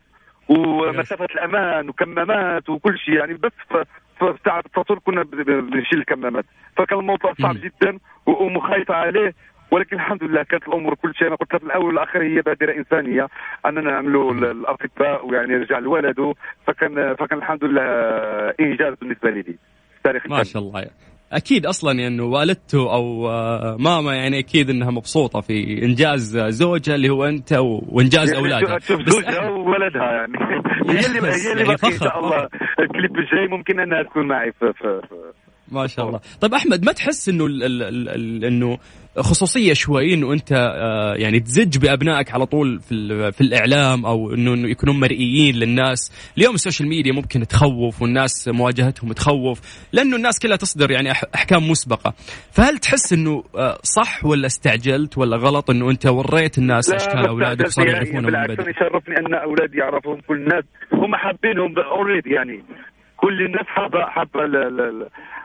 ومسافة 0.50 1.26
الأمان 1.26 1.90
وكمامات 1.90 2.70
وكل 2.70 3.00
شيء. 3.00 3.14
يعني 3.14 3.34
بس 3.34 3.52
في 4.20 4.36
ساعه 4.46 4.64
التصوير 4.66 5.00
كنا 5.00 5.24
بنشيل 5.24 6.00
الكمامات. 6.00 6.46
فكان 6.78 7.00
الموضوع 7.00 7.34
صعب 7.42 7.56
جدا 7.56 8.00
وأمه 8.26 8.60
خايفة 8.60 8.94
عليه 8.94 9.34
ولكن 9.72 9.96
الحمد 9.96 10.24
لله 10.24 10.44
كانت 10.44 10.68
الأمور 10.68 10.96
كل 10.96 11.16
شيء. 11.16 11.28
أنا 11.28 11.36
قلت 11.36 11.56
في 11.56 11.64
الأول 11.64 11.86
والآخر 11.86 12.24
هي 12.24 12.42
بادرة 12.42 12.74
إنسانية 12.78 13.28
أننا 13.66 13.82
نعملوا 13.82 14.34
الأطباء 14.34 15.28
ويعني 15.28 15.56
رجع 15.56 15.80
لولده. 15.80 16.34
فكان 16.68 17.16
فكان 17.16 17.38
الحمد 17.38 17.64
لله 17.64 17.84
إنجاز 18.60 18.94
بالنسبة 18.94 19.30
لي. 19.30 19.56
تاريخ 20.04 20.28
ما 20.28 20.44
شاء 20.44 20.62
الله. 20.62 20.90
أكيد 21.32 21.66
أصلا 21.66 21.92
إنه 21.92 22.02
يعني 22.02 22.22
والدته 22.22 22.94
أو 22.94 23.30
آه، 23.30 23.78
ماما 23.80 24.16
يعني 24.16 24.40
أكيد 24.40 24.70
إنها 24.70 24.92
مبسوطة 24.92 25.42
في 25.42 25.84
إنجاز 25.84 26.38
زوجها 26.38 26.96
اللي 26.96 27.10
هو 27.10 27.26
أنت 27.26 27.54
وإنجاز 27.54 28.34
يعني 28.34 28.40
أولادها. 28.40 28.78
تشوف 28.78 29.02
زوجها 29.10 29.50
وولدها 29.50 30.12
يعني. 30.12 30.34
هي 30.90 31.06
اللي 31.06 31.22
هي 31.22 31.52
اللي 31.52 31.64
يعني 31.64 31.78
إن 31.84 32.00
شاء 32.00 32.20
الله 32.20 32.48
الكليب 32.80 33.18
الجاي 33.18 33.48
ممكن 33.48 33.80
إنها 33.80 34.04
تكون 34.04 34.28
معي 34.28 34.52
في, 34.52 34.74
في, 34.74 35.02
في 35.10 35.16
ما 35.72 35.88
شاء 35.88 36.08
الله. 36.08 36.20
طيب 36.42 36.54
أحمد 36.54 36.86
ما 36.86 36.92
تحس 36.92 37.30
إنه 37.30 37.46
إنه 38.48 38.78
خصوصية 39.18 39.74
شوي 39.74 40.14
إنه 40.14 40.34
أنت 40.34 40.52
آه، 40.52 41.14
يعني 41.16 41.40
تزج 41.40 41.78
بأبنائك 41.78 42.32
على 42.32 42.46
طول 42.46 42.80
في 42.80 43.32
في 43.32 43.42
الإعلام 43.42 44.06
أو 44.06 44.34
إنه 44.34 44.70
يكونوا 44.70 44.94
مرئيين 44.94 45.56
للناس؟ 45.56 46.32
اليوم 46.38 46.56
ال 46.56 46.61
social 46.61 46.90
media 46.90 47.14
ممكن 47.14 47.48
تخوف 47.48 48.02
والناس 48.02 48.48
مواجهتهم 48.48 49.14
تخوف 49.14 49.62
لأنه 49.94 50.16
الناس 50.16 50.40
كلها 50.40 50.58
تصدر 50.58 50.92
يعني 50.92 51.12
أحكام 51.12 51.70
مسبقة. 51.70 52.14
فهل 52.52 52.78
تحس 52.78 53.14
إنه 53.14 53.44
آه، 53.56 53.78
صح 53.84 54.26
ولا 54.26 54.48
استعجلت 54.48 55.18
ولا 55.18 55.38
غلط 55.38 55.70
إنه 55.70 55.92
أنت 55.92 56.06
وريت 56.06 56.58
الناس 56.58 56.92
أشكال 56.92 57.28
أولادك 57.28 57.68
صاروا 57.68 57.92
يعرفونهم 57.92 58.24
من 58.24 58.44
بدري؟ 58.44 58.72
يشرفني 58.72 59.16
أن 59.18 59.34
أولادي 59.34 59.78
يعرفون 59.78 60.22
كل 60.28 60.36
الناس. 60.36 60.64
هم 60.94 61.16
حابينهم 61.16 61.80
already 61.80 62.30
يعني. 62.30 62.64
كل 63.22 63.42
الناس 63.46 63.66
حابه 63.68 64.06
حابه 64.06 64.42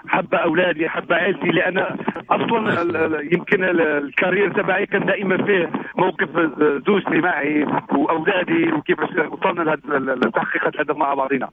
حابه 0.09 0.39
أولادي 0.39 0.89
حابه 0.89 1.17
عائلتي 1.17 1.49
لأن 1.49 1.79
أصلا 2.31 3.21
يمكن 3.33 3.65
ال 3.81 3.91
career 3.91 4.53
تبعي 4.53 4.87
كان 4.87 5.07
دائما 5.07 5.45
فيه 5.45 5.71
موقف 5.97 6.29
زوجتي 6.87 7.19
معي 7.21 7.67
وأولادي 7.93 8.73
وكيفاش 8.73 9.11
وصلنا 9.11 9.77
لتحقيق 10.15 10.67
الهدف 10.67 10.97
مع 10.97 11.15
بعضنا 11.15 11.49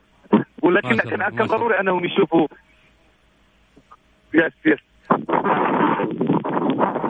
ولكن 0.62 0.98
كان 0.98 1.46
ضروري 1.46 1.80
أنهم 1.80 2.06
يشوفوا. 2.06 2.48
yes 4.34 4.54
yes 4.66 4.80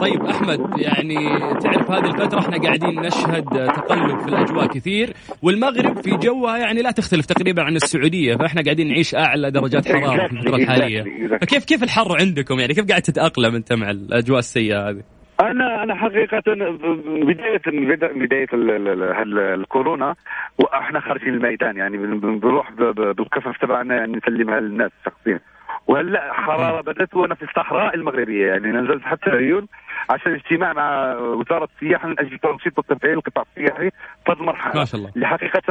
طيب 0.02 0.22
أحمد 0.22 0.60
يعني 0.78 1.14
تعرف 1.60 1.90
هذه 1.90 2.10
الفترة 2.10 2.38
إحنا 2.38 2.56
قاعدين 2.58 3.00
نشهد 3.00 3.44
تقلب 3.66 4.18
في 4.18 4.28
الأجواء 4.28 4.66
كثير 4.66 5.12
والمغرب 5.42 5.96
في 5.96 6.10
جوها 6.10 6.58
يعني 6.58 6.82
لا 6.82 6.90
تختلف 6.90 7.26
تقريبا 7.26 7.62
عن 7.62 7.76
السعودية 7.76 8.36
فإحنا 8.36 8.62
قاعدين 8.62 8.88
نعيش 8.88 9.14
أعلى 9.14 9.50
درجات 9.50 9.88
حرارة 9.88 10.28
في 10.28 10.32
الفترة 10.32 10.56
الحالية. 10.56 11.02
فكيف 11.40 11.64
كيف 11.64 11.82
الحر 11.82 12.16
عندكم؟ 12.20 12.58
يعني 12.60 12.74
كيف 12.74 12.88
قاعد 12.88 13.02
تتأقلم 13.02 13.54
أنت 13.54 13.72
مع 13.72 13.90
الأجواء 13.90 14.38
السيئة 14.38 14.88
هذه؟ 14.88 15.02
أنا 15.40 15.82
أنا 15.82 15.94
حقيقة 15.94 16.42
بدايه 17.22 17.60
بدايه 18.14 18.46
الكورونا 19.54 20.14
وإحنا 20.58 21.00
خارجين 21.00 21.34
الميدان 21.34 21.76
يعني 21.76 21.96
بنروح 22.16 22.72
بالقصص 23.16 23.58
تبعنا 23.62 23.94
يعني 23.94 24.12
نسلمها 24.16 24.60
للناس 24.60 24.90
شخصيا. 25.04 25.40
وهلا 25.86 26.32
حرارة 26.32 26.80
بدأت 26.80 27.14
وأنا 27.14 27.34
في 27.34 27.42
الصحراء 27.42 27.94
المغربية 27.94 28.46
يعني 28.46 28.68
نزلت 28.68 29.02
حتى 29.02 29.30
عيون 29.30 29.66
عشان 30.10 30.32
اجتماع 30.32 30.72
مع 30.72 31.16
وزارة 31.16 31.68
السياحة 31.74 32.08
من 32.08 32.20
أجل 32.20 32.38
تنشيط 32.38 32.78
وتفعيل 32.78 33.14
القطاع 33.14 33.44
السياحي 33.50 33.90
في 33.90 34.32
هذه 34.32 34.40
المرحله 34.40 34.74
ما 34.74 34.84
شاء 34.84 35.00
الله. 35.00 35.12
اللي 35.16 35.26
حقيقه 35.26 35.62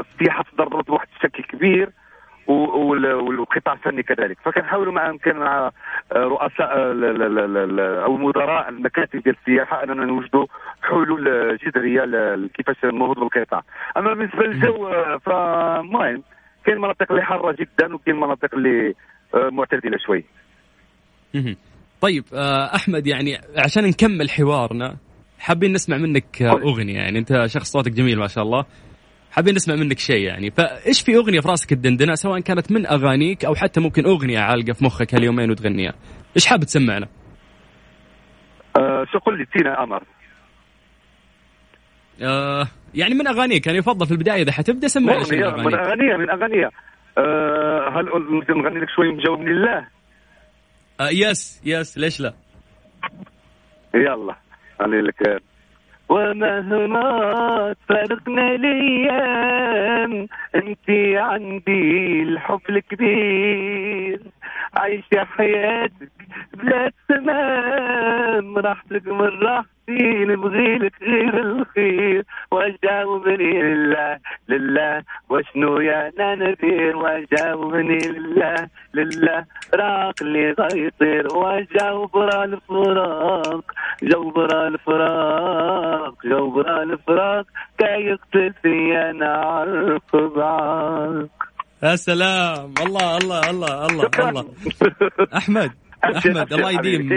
السياحة 0.00 0.44
تضررت 0.52 0.86
بواحد 0.86 1.06
الشكل 1.16 1.42
كبير 1.42 1.90
والقطاع 2.46 3.74
الفني 3.74 4.02
كذلك. 4.02 4.38
فكنحاولوا 4.44 4.92
مع 4.92 5.08
يمكن 5.08 5.36
مع 5.36 5.70
رؤساء 6.12 6.70
أو 8.04 8.16
مدراء 8.16 8.68
المكاتب 8.68 9.22
ديال 9.22 9.36
السياحة 9.40 9.82
أننا 9.82 10.04
نوجدوا 10.04 10.46
حلول 10.82 11.24
جذرية 11.56 12.04
كيفاش 12.54 12.76
ننهضوا 12.84 13.28
بالقطاع 13.28 13.62
أما 13.96 14.14
بالنسبة 14.14 14.42
للجو 14.42 14.90
فمهم. 15.18 16.22
كاين 16.66 16.78
مناطق 16.78 17.12
اللي 17.12 17.22
حارة 17.22 17.52
جدا 17.52 17.94
وكاين 17.94 18.16
مناطق 18.16 18.54
اللي 18.54 18.94
آه، 19.34 19.50
معتدلة 19.52 19.98
شوي. 20.06 20.24
طيب 22.00 22.24
آه، 22.34 22.74
أحمد 22.74 23.06
يعني 23.06 23.38
عشان 23.56 23.84
نكمل 23.84 24.30
حوارنا 24.30 24.96
حابين 25.38 25.72
نسمع 25.72 25.96
منك 25.96 26.42
أغنية. 26.42 26.94
يعني 26.94 27.18
أنت 27.18 27.46
شخص 27.46 27.72
صوتك 27.72 27.92
جميل 27.92 28.18
ما 28.18 28.26
شاء 28.26 28.44
الله. 28.44 28.64
حابين 29.32 29.54
نسمع 29.54 29.74
منك 29.74 29.98
شيء 29.98 30.22
يعني. 30.26 30.50
فإيش 30.50 31.02
في 31.02 31.16
أغنية 31.16 31.40
في 31.40 31.48
راسك 31.48 31.70
تدندنها 31.70 32.14
سواء 32.14 32.40
كانت 32.40 32.72
من 32.72 32.86
أغانيك 32.86 33.44
أو 33.44 33.54
حتى 33.54 33.80
ممكن 33.80 34.06
أغنية 34.06 34.38
عالقة 34.38 34.72
في 34.72 34.84
مخك 34.84 35.14
هاليومين 35.14 35.50
وتغنيها؟ 35.50 35.94
إيش 36.36 36.46
حاب 36.46 36.60
تسمعنا؟ 36.60 37.06
أه 38.78 39.04
شو 39.12 39.18
قل 39.18 39.38
لي 39.38 39.44
تينا 39.44 39.80
قمر. 39.80 40.02
آه 42.22 42.66
يعني 42.94 43.14
من 43.14 43.26
أغانيك 43.26 43.66
يعني 43.66 43.78
يفضل 43.78 44.06
في 44.06 44.12
البداية 44.12 44.42
إذا 44.42 44.52
حتبدأ 44.52 44.88
سمع 44.88 45.12
من 45.12 45.18
اغانيها 45.18 45.56
من 45.56 45.74
اغانيها 45.74 46.16
من 46.16 46.30
اغانيها 46.30 46.70
آه 47.18 47.88
هل 47.88 48.04
نغني 48.50 48.80
لك 48.80 48.90
شوي 48.96 49.12
مجاوب 49.12 49.42
لله؟ 49.42 49.86
آه 51.00 51.08
يس 51.10 51.62
يس 51.64 51.98
ليش 51.98 52.20
لا؟ 52.20 52.34
يلا 53.94 54.34
خلي 54.78 55.00
لك 55.00 55.42
ومهما 56.08 57.74
تفرقنا 57.88 58.54
الأيام 58.54 60.28
أنت 60.54 60.90
عندي 61.16 62.22
الحب 62.22 62.60
الكبير 62.70 64.20
عايشة 64.76 65.24
حياتك 65.24 66.12
بلا 66.54 66.92
تمام 67.08 68.58
راحتك 68.58 69.06
من 69.06 69.42
راحتي 69.42 70.24
نبغي 70.24 70.78
لك 70.78 71.02
غير 71.02 71.40
الخير. 71.40 72.24
وجاوبني 72.52 73.62
لله 73.62 74.18
لله. 74.48 75.02
وشنو 75.28 75.80
يا 75.80 76.12
ندير 76.18 76.96
وجاوبني 76.96 77.98
لله 77.98 78.68
لله. 78.94 79.44
راق 79.74 80.14
اللي 80.22 80.50
غيطير. 80.50 81.26
وجاوبر 81.36 82.44
الفراق. 82.44 83.64
جوبر 84.02 84.66
الفراق 84.66 86.14
جوبر 86.24 86.82
الفراق. 86.82 87.46
كي 87.78 87.84
يقتل 87.84 88.52
في 88.62 88.96
أنا 89.10 89.32
عرق 89.32 90.16
بعاق 90.36 91.43
يا 91.84 91.96
سلام. 91.96 92.74
الله 92.86 93.16
الله 93.16 93.50
الله 93.50 93.86
الله 93.86 94.08
الله. 94.18 94.44
أحمد 95.36 95.70
أحمد 96.04 96.52
الله 96.52 96.70
يديم 96.70 97.08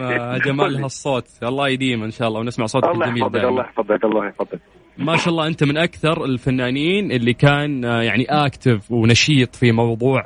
جمال 0.46 0.78
هالصوت. 0.84 1.28
الله 1.44 1.70
يديم 1.70 2.04
إن 2.04 2.12
شاء 2.12 2.28
الله 2.28 2.40
ونسمع 2.40 2.66
صوتك 2.66 2.90
الجميل 2.90 3.32
دائما 3.32 3.50
الله 3.50 3.62
يحفظك 3.64 4.06
الله 4.06 4.26
يحفظك. 4.26 4.60
ما 4.98 5.18
شاء 5.18 5.30
الله 5.30 5.48
أنت 5.48 5.64
من 5.64 5.78
أكثر 5.78 6.26
الفنانين 6.26 7.12
اللي 7.12 7.34
كان 7.34 7.84
يعني 7.84 8.26
اكتف 8.30 8.92
ونشيط 8.92 9.56
في 9.56 9.72
موضوع 9.72 10.24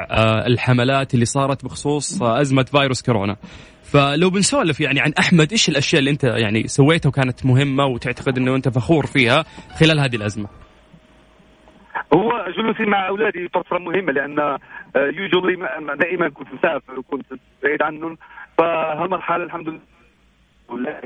الحملات 0.48 1.14
اللي 1.14 1.26
صارت 1.26 1.66
بخصوص 1.66 2.22
أزمة 2.22 2.64
فيروس 2.64 3.02
كورونا. 3.02 3.36
فلو 3.84 4.30
بنسولف 4.30 4.82
يعني 4.82 5.00
عن 5.00 5.14
أحمد 5.20 5.52
إيش 5.52 5.70
الأشياء 5.70 6.00
اللي 6.00 6.12
أنت 6.12 6.24
يعني 6.24 6.68
سويتها 6.68 7.10
وكانت 7.10 7.46
مهمة 7.46 7.86
وتعتقد 7.86 8.38
إنه 8.38 8.56
أنت 8.56 8.70
فخور 8.70 9.06
فيها 9.06 9.46
خلال 9.80 10.00
هذه 10.00 10.16
الأزمة؟ 10.16 10.48
هو 12.14 12.46
جلوسي 12.58 12.86
مع 12.86 13.08
أولادي 13.08 13.48
فترة 13.48 13.78
مهمة 13.78 14.12
لأن 14.12 14.58
يوجولي 14.96 15.56
دائما 16.00 16.30
كنت 16.30 16.54
مسافر 16.54 17.00
وكنت 17.00 17.26
بعيد 17.64 17.82
عنهم 17.82 18.18
فهالمرحله 18.58 19.44
الحمد 19.44 19.82
لله. 20.72 21.02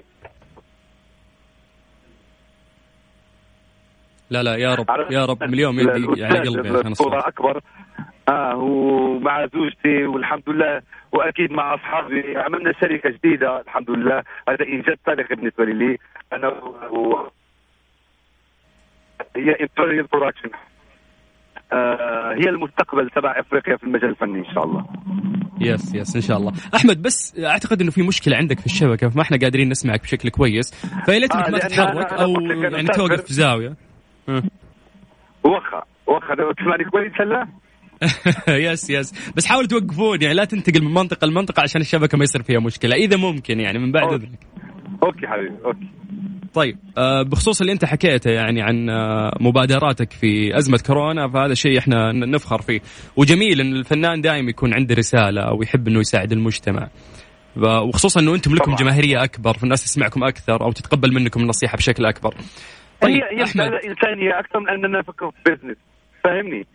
لا 4.30 4.44
لا 4.44 4.56
يا 4.56 4.76
رب 4.76 4.86
يا 5.12 5.26
رب 5.26 5.44
مليون 5.44 5.80
يدي 5.80 6.26
على 6.26 6.40
قلبي 6.40 6.70
عشان 6.70 6.92
الصورة 6.92 7.28
أكبر. 7.28 7.62
آه 8.30 8.56
ومع 8.56 9.46
زوجتي 9.46 10.06
والحمد 10.06 10.50
لله 10.50 10.82
وأكيد 11.12 11.52
مع 11.52 11.74
أصحابي. 11.74 12.38
عملنا 12.38 12.74
شركة 12.82 13.10
جديدة 13.10 13.62
الحمد 13.62 13.90
لله. 13.90 14.24
هذا 14.50 14.66
انجاز 14.66 14.96
تاريخي 15.06 15.36
بالنسبة 15.36 15.66
لي. 15.66 15.98
أنا 16.34 16.48
و... 16.92 17.30
هي 19.36 19.56
Imperial 19.56 20.04
Production 20.04 20.50
آه 20.54 20.75
هي 22.42 22.50
المستقبل 22.50 23.10
تبع 23.10 23.40
إفريقيا 23.40 23.78
في 23.78 23.84
المجال 23.84 24.10
الفني 24.10 24.40
إن 24.40 24.54
شاء 24.54 24.64
الله. 24.64 24.86
yes 25.62 25.96
yes 25.96 26.16
إن 26.16 26.22
شاء 26.22 26.38
الله. 26.38 26.52
أحمد 26.76 27.02
بس 27.02 27.40
أعتقد 27.40 27.82
إنه 27.82 27.92
في 27.92 28.02
مشكلة 28.02 28.38
عندك 28.38 28.60
في 28.60 28.66
الشبكة 28.66 29.10
فما 29.10 29.22
إحنا 29.22 29.38
قادرين 29.38 29.70
نسمعك 29.70 30.02
بشكل 30.02 30.30
كويس. 30.30 30.74
فيا 31.06 31.20
ليتك 31.20 31.36
آه 31.36 31.50
ما 31.52 31.58
تتحرك 31.58 32.14
أو 32.14 32.42
يعني 32.42 32.88
توقف 32.88 33.22
في 33.22 33.34
زاوية. 33.34 33.76
وخا 35.44 35.84
وخا 36.08 36.36
تسمعني 36.58 36.84
كويس 36.92 37.12
هلا؟ 37.22 37.48
yes 38.72 38.90
yes. 38.90 39.32
بس 39.36 39.46
حاول 39.46 39.68
توقفون 39.68 40.22
يعني 40.22 40.34
لا 40.34 40.46
تنتقل 40.46 40.84
من 40.84 40.94
منطقة 40.94 41.28
لمنطقة 41.28 41.62
عشان 41.62 41.82
الشبكة 41.82 42.18
ما 42.18 42.24
يصير 42.24 42.44
فيها 42.44 42.60
مشكلة 42.60 42.96
إذا 42.96 43.18
ممكن 43.18 43.60
يعني 43.60 43.80
من 43.80 43.92
بعد 43.92 44.14
إذنك. 44.14 44.40
okay 45.04 45.28
حبيبي 45.28 45.56
okay. 45.66 45.88
طيب 46.56 46.78
آه، 46.98 47.22
بخصوص 47.22 47.62
اللي 47.62 47.74
انت 47.74 47.86
حكيته 47.86 48.32
يعني 48.32 48.62
عن 48.62 48.90
آه، 48.90 49.38
مبادراتك 49.40 50.12
في 50.12 50.58
أزمة 50.58 50.80
كورونا 50.88 51.28
فهذا 51.28 51.54
شيء 51.54 51.80
إحنا 51.80 52.12
نفخر 52.12 52.62
فيه. 52.62 52.80
وجميل 53.16 53.62
إن 53.62 53.74
الفنان 53.76 54.22
دائما 54.22 54.50
يكون 54.50 54.74
عنده 54.74 54.96
رسالة 54.96 55.42
أو 55.42 55.62
يحب 55.62 55.88
إنه 55.88 56.00
يساعد 56.00 56.32
المجتمع. 56.32 56.88
وخصوصا 57.58 58.20
إنه 58.20 58.36
أنتم 58.36 58.56
لكم 58.56 58.76
جماهيرية 58.76 59.24
أكبر 59.24 59.54
فالناس 59.54 59.84
تسمعكم 59.84 60.24
أكثر 60.24 60.62
أو 60.62 60.72
تتقبل 60.72 61.14
منكم 61.14 61.42
النصيحة 61.42 61.78
بشكل 61.78 62.06
أكبر. 62.06 62.34
طيب 63.02 63.24
هي 63.32 63.44
أحمد. 63.44 63.62
إنسانية 63.62 64.40
أكثر 64.40 64.60
من 64.60 64.70
أننا 64.70 65.00
نفكر 65.00 65.32
في 65.32 65.52
business 65.52 65.78
فاهمني؟ 66.24 66.66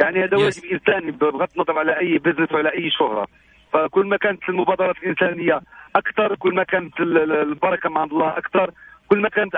يعني 0.00 0.24
هذا 0.24 0.36
واجب 0.36 0.62
إنساني 0.72 1.10
بغض 1.10 1.48
النظر 1.56 1.78
على 1.78 1.98
أي 2.00 2.18
business 2.18 2.52
ولا 2.52 2.72
أي 2.74 2.90
شهرة. 2.98 3.26
فكل 3.72 4.06
ما 4.06 4.16
كانت 4.16 4.48
المبادرات 4.48 4.96
الإنسانية 5.02 5.60
أكثر 5.96 6.34
كل 6.34 6.54
ما 6.54 6.64
كانت 6.64 7.00
البركة 7.00 7.90
مع 7.90 8.04
الله 8.04 8.38
أكثر 8.38 8.70
كل 9.08 9.20
ما 9.20 9.28
كانت 9.28 9.56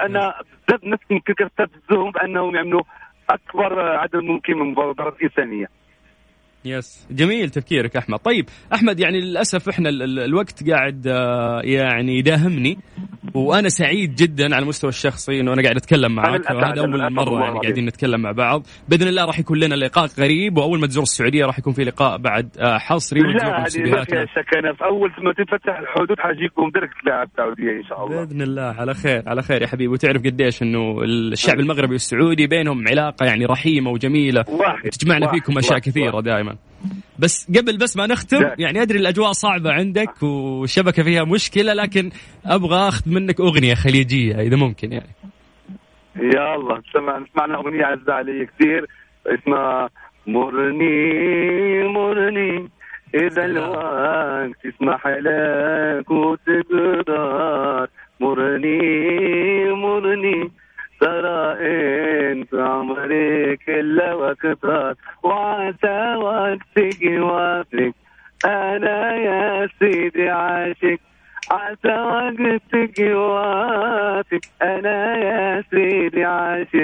نفسي 0.85 1.05
يمكن 1.11 1.35
كنستفزهم 1.35 2.11
بأنهم 2.11 2.55
يعملوا 2.57 2.83
أكبر 3.31 3.81
عدد 3.81 4.17
ممكن 4.17 4.57
من 4.57 4.63
المبادرات 4.63 5.17
الانسانيه 5.17 5.67
يس. 6.69 7.07
جميل 7.11 7.51
تفكيرك 7.51 7.97
أحمد. 7.97 8.19
طيب 8.19 8.47
أحمد 8.75 9.01
يعني 9.01 9.21
للأسف 9.21 9.69
إحنا 9.69 9.89
الوقت 10.25 10.71
قاعد 10.71 11.07
آه، 11.07 11.61
يعني 11.65 12.19
يداهمني 12.19 12.79
وأنا 13.35 13.69
سعيد 13.69 14.15
جدا 14.15 14.55
على 14.55 14.63
المستوى 14.63 14.89
الشخصي 14.89 15.41
إنه 15.41 15.53
أنا 15.53 15.63
قاعد 15.63 15.77
أتكلم 15.77 16.15
معك 16.15 16.51
وهذا 16.51 16.81
أول 16.81 17.13
مرة 17.13 17.41
يعني 17.45 17.59
قاعدين 17.59 17.87
نتكلم 17.87 18.21
مع 18.21 18.33
بعض. 18.33 18.67
بإذن 18.89 19.09
الله 19.09 19.25
راح 19.25 19.39
يكون 19.39 19.59
لنا 19.59 19.75
لقاء 19.75 20.09
غريب 20.19 20.59
وأول 20.59 20.81
ما 20.81 20.87
تزور 20.87 21.03
السعودية 21.03 21.45
راح 21.45 21.59
يكون 21.59 21.73
في 21.73 21.85
لقاء 21.85 22.19
بعد 22.19 22.49
آه، 22.59 22.79
حصري 22.79 23.21
لا 23.21 23.59
ما 23.59 23.65
فيها 24.05 24.25
شك 24.25 24.57
أنا 24.57 24.73
في 24.75 24.85
أول 24.85 25.11
ما 25.23 25.33
تنفتح 25.33 25.79
الحدود 25.79 26.19
حاجيكم 26.19 26.71
درك 26.75 26.91
لاعب 27.07 27.29
السعودية 27.33 27.71
إن 27.79 27.85
شاء 27.89 28.07
الله. 28.07 28.25
بإذن 28.25 28.43
الله. 28.43 28.63
على 28.63 28.95
خير 28.95 29.23
على 29.27 29.43
خير 29.43 29.63
يا 29.63 29.67
حبيبي. 29.67 29.93
وتعرف 29.93 30.23
قديش 30.23 30.63
إنه 30.63 31.03
الشعب 31.03 31.61
المغربي 31.61 31.93
والسعودي 31.93 32.47
بينهم 32.47 32.89
علاقة 32.89 33.27
يعني 33.27 33.45
رحيمة 33.45 33.91
وجميلة. 33.91 34.45
واحد. 34.49 34.91
تجمعنا 34.91 35.27
واحد. 35.27 35.39
فيكم 35.39 35.59
أشياء 35.59 35.79
كثيرة 35.79 36.21
دائما. 36.21 36.57
بس 37.19 37.51
قبل 37.59 37.79
بس 37.79 37.97
ما 37.97 38.07
نختم 38.07 38.51
يعني 38.59 38.83
أدري 38.83 38.99
الأجواء 38.99 39.33
صعبة 39.33 39.73
عندك 39.73 40.23
والشبكة 40.23 41.03
فيها 41.03 41.25
مشكلة 41.25 41.73
لكن 41.73 42.11
أبغى 42.47 42.89
أخذ 42.89 43.11
منك 43.11 43.41
أغنية 43.41 43.75
خليجية 43.75 44.41
إذا 44.41 44.57
ممكن 44.57 44.93
يعني. 44.93 45.15
يا 46.17 46.55
الله 46.55 46.83
سمع 46.93 47.25
سمعنا 47.35 47.55
أغنية 47.55 47.85
عزة 47.85 48.13
علي 48.13 48.47
كثير 48.47 48.87
اسمها 49.27 49.91
مرني 50.27 51.89
مرني. 51.89 52.69
إذا 53.15 53.45
الوقت 53.45 54.65
يسمح 54.65 55.07
لك 55.07 56.11
وتقدر. 56.11 57.89
مرني 58.21 58.79
مرني. 59.73 60.51
ترى 61.01 61.57
انت 62.33 62.55
عمري 63.09 63.57
كله 63.57 64.17
وأكثر 64.17 64.95
وعسى 65.23 66.15
وقتك 66.17 67.03
يوافق. 67.03 67.93
أنا 68.45 69.17
يا 69.17 69.69
سيدي 69.79 70.31
عاشق. 70.31 70.99
عسى 71.51 71.99
وقتك 71.99 72.99
يوافق. 72.99 74.41
أنا 74.63 75.17
يا 75.17 75.65
سيدي 75.71 76.25
عاشق. 76.25 76.75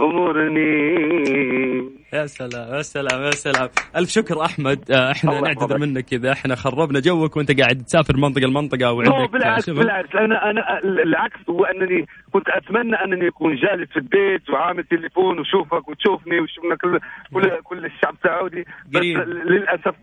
أمرني. 0.00 1.97
يا 2.12 2.26
سلام 2.26 2.74
يا 2.74 2.82
سلام 2.82 3.22
يا 3.22 3.30
سلام. 3.30 3.68
ألف 3.96 4.08
شكر 4.08 4.44
أحمد. 4.44 4.90
آه، 4.90 5.12
إحنا 5.12 5.40
نعتذر 5.40 5.78
منك 5.78 6.12
إذا 6.12 6.32
إحنا 6.32 6.54
خربنا 6.54 7.00
جوك 7.00 7.36
وأنت 7.36 7.60
قاعد 7.60 7.82
تسافر 7.86 8.16
منطقة 8.16 8.46
لمنطقة 8.46 8.92
وعندك 8.92 9.32
بالعكس 9.32 9.66
شغل 9.66 9.76
بالعكس. 9.76 10.16
أنا 10.16 10.50
أنا 10.50 10.78
العكس 10.84 11.38
هو 11.50 11.64
أنني 11.64 12.06
كنت 12.32 12.48
أتمنى 12.48 12.96
أنني 12.96 13.28
أكون 13.28 13.56
جالس 13.56 13.90
في 13.90 13.96
البيت 13.96 14.50
وعامل 14.50 14.84
تليفون 14.84 15.40
وشوفك 15.40 15.88
وتشوفني 15.88 16.40
وشوفنا 16.40 16.76
كل 16.76 17.00
كل 17.34 17.62
كل 17.64 17.84
الشعب 17.84 18.14
السعودي 18.14 18.64
بس 18.88 19.02
للأسف 19.50 19.94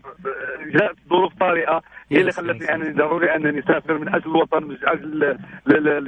جاءت 0.66 0.96
ظروف 1.10 1.32
طارئة. 1.40 1.82
هي 2.12 2.20
اللي 2.20 2.32
خلتني 2.32 2.74
أنني 2.74 2.92
ضروري 2.92 3.34
أنني 3.34 3.58
أسافر 3.58 3.98
من 3.98 4.08
أجل 4.14 4.30
الوطن 4.30 4.62
من 4.62 4.76
أجل 4.84 5.36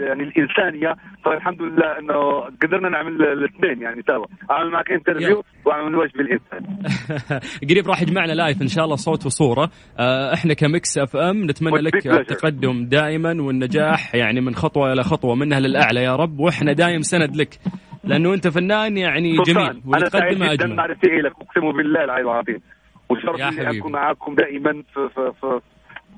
يعني 0.01 0.23
الإنسانية. 0.23 0.97
فالحمد 1.25 1.63
لله 1.63 1.99
إنه 1.99 2.41
قدرنا 2.41 2.89
نعمل 2.89 3.23
الاثنين 3.23 3.83
يعني 3.83 4.03
سوا 4.07 4.27
أعمل 4.51 4.71
معك 4.71 4.93
interview 4.93 5.45
وأعمل 5.65 5.88
الواجب 5.89 6.21
الانساني 6.21 6.79
قريب 7.71 7.89
راح 7.89 8.03
يجمعنا 8.03 8.33
live 8.33 8.63
إن 8.63 8.69
شاء 8.69 8.85
الله 8.85 8.97
صوت 8.97 9.27
وصورة. 9.27 9.71
آه، 9.99 10.35
إحنا 10.35 10.55
ك 10.55 10.99
Mix 10.99 11.17
FM 11.17 11.45
نتمنى 11.45 11.81
لك 11.81 12.07
التقدم 12.07 12.85
دائما 12.85 13.43
والنجاح 13.43 14.15
يعني 14.15 14.41
من 14.41 14.55
خطوة 14.55 14.93
إلى 14.93 15.03
خطوة 15.03 15.35
منها 15.35 15.61
للأعلى 15.61 16.03
يا 16.03 16.17
رب. 16.17 16.41
وإحنا 16.41 16.73
دايم 16.73 17.03
سند 17.03 17.37
لك. 17.37 17.59
لأنه 18.05 18.35
أنت 18.35 18.49
فنان 18.49 18.97
يعني 18.97 19.37
جميل 19.47 19.83
وتقدم 19.87 20.43
أجمل. 20.43 20.63
أنا 20.63 20.75
معرفتي 20.75 21.07
لك. 21.07 21.33
أقسم 21.33 21.77
بالله 21.77 22.05
العظيم 22.05 22.61
وشرف 23.09 23.59
لي 23.59 23.79
أكون 23.79 23.93
معاكم 23.93 24.35
دائما 24.35 24.73
في, 24.73 25.09
في, 25.15 25.33
في 25.41 25.61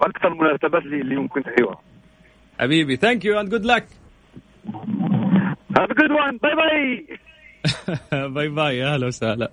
وأكثر 0.01 0.29
المناسبات 0.29 0.83
اللي 0.83 1.15
يمكن 1.15 1.43
تحيوها 1.43 1.81
حبيبي 2.61 2.97
thank 2.97 3.25
you 3.25 3.41
and 3.41 3.51
good 3.51 3.65
luck 3.65 3.87
have 5.79 5.89
good 5.89 6.11
one 6.11 6.37
bye 6.37 6.55
bye 6.55 7.19
bye 8.35 8.49
bye 8.49 8.79
يا 8.79 8.95
أهلا 8.95 9.07
وسهلا. 9.07 9.51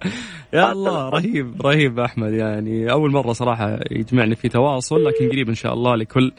يا 0.54 0.72
الله 0.72 1.10
رهيب 1.10 1.62
رهيب 1.62 2.00
أحمد. 2.00 2.34
يعني 2.34 2.91
أول 2.91 3.12
مرة 3.12 3.34
صراحة 3.34 3.80
يجمعني 3.91 4.36
في 4.36 4.50
تواصل 4.50 5.06
لكن 5.06 5.30
قريب 5.30 5.50
إن 5.50 5.56
شاء 5.56 5.74
الله 5.74 5.96
لكل 5.96 6.32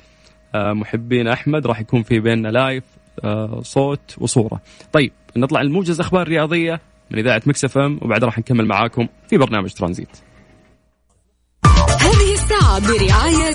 آه، 0.54 0.72
محبين 0.72 1.28
أحمد 1.28 1.66
راح 1.66 1.80
يكون 1.80 2.02
في 2.02 2.20
بيننا 2.20 2.48
live 2.48 2.84
آه، 3.24 3.60
صوت 3.62 4.14
وصورة. 4.18 4.60
طيب 4.92 5.12
نطلع 5.36 5.60
الموجز 5.60 6.00
أخبار 6.00 6.28
رياضية 6.28 6.80
من 7.10 7.18
إذاعة 7.18 7.42
Mix 7.46 7.76
FM 7.76 7.98
وبعد 8.02 8.24
راح 8.24 8.38
نكمل 8.38 8.66
معاكم 8.66 9.08
في 9.28 9.38
برنامج 9.38 9.72
ترانزيت. 9.72 10.08
هذه 12.00 12.32
الساعة 12.32 12.80
برعاية 12.80 13.54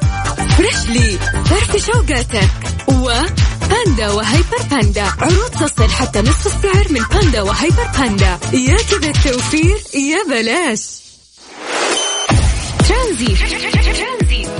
Freshly 0.57 1.17
فرفش 1.45 1.85
وقاتك 1.85 2.49
وباندا 3.63 4.11
وهيبر 4.11 4.61
باندا. 4.71 5.03
عروض 5.03 5.49
تصل 5.49 5.89
حتى 5.89 6.19
نصف 6.19 6.45
السعر 6.45 6.85
من 6.89 7.01
باندا 7.13 7.41
وهيبر 7.41 7.87
باندا. 7.99 8.37
يا 8.53 8.75
كذا 8.75 9.09
التوفير 9.09 9.77
يا 9.95 10.23
بلاش. 10.29 11.03
ترانزيت 12.89 13.35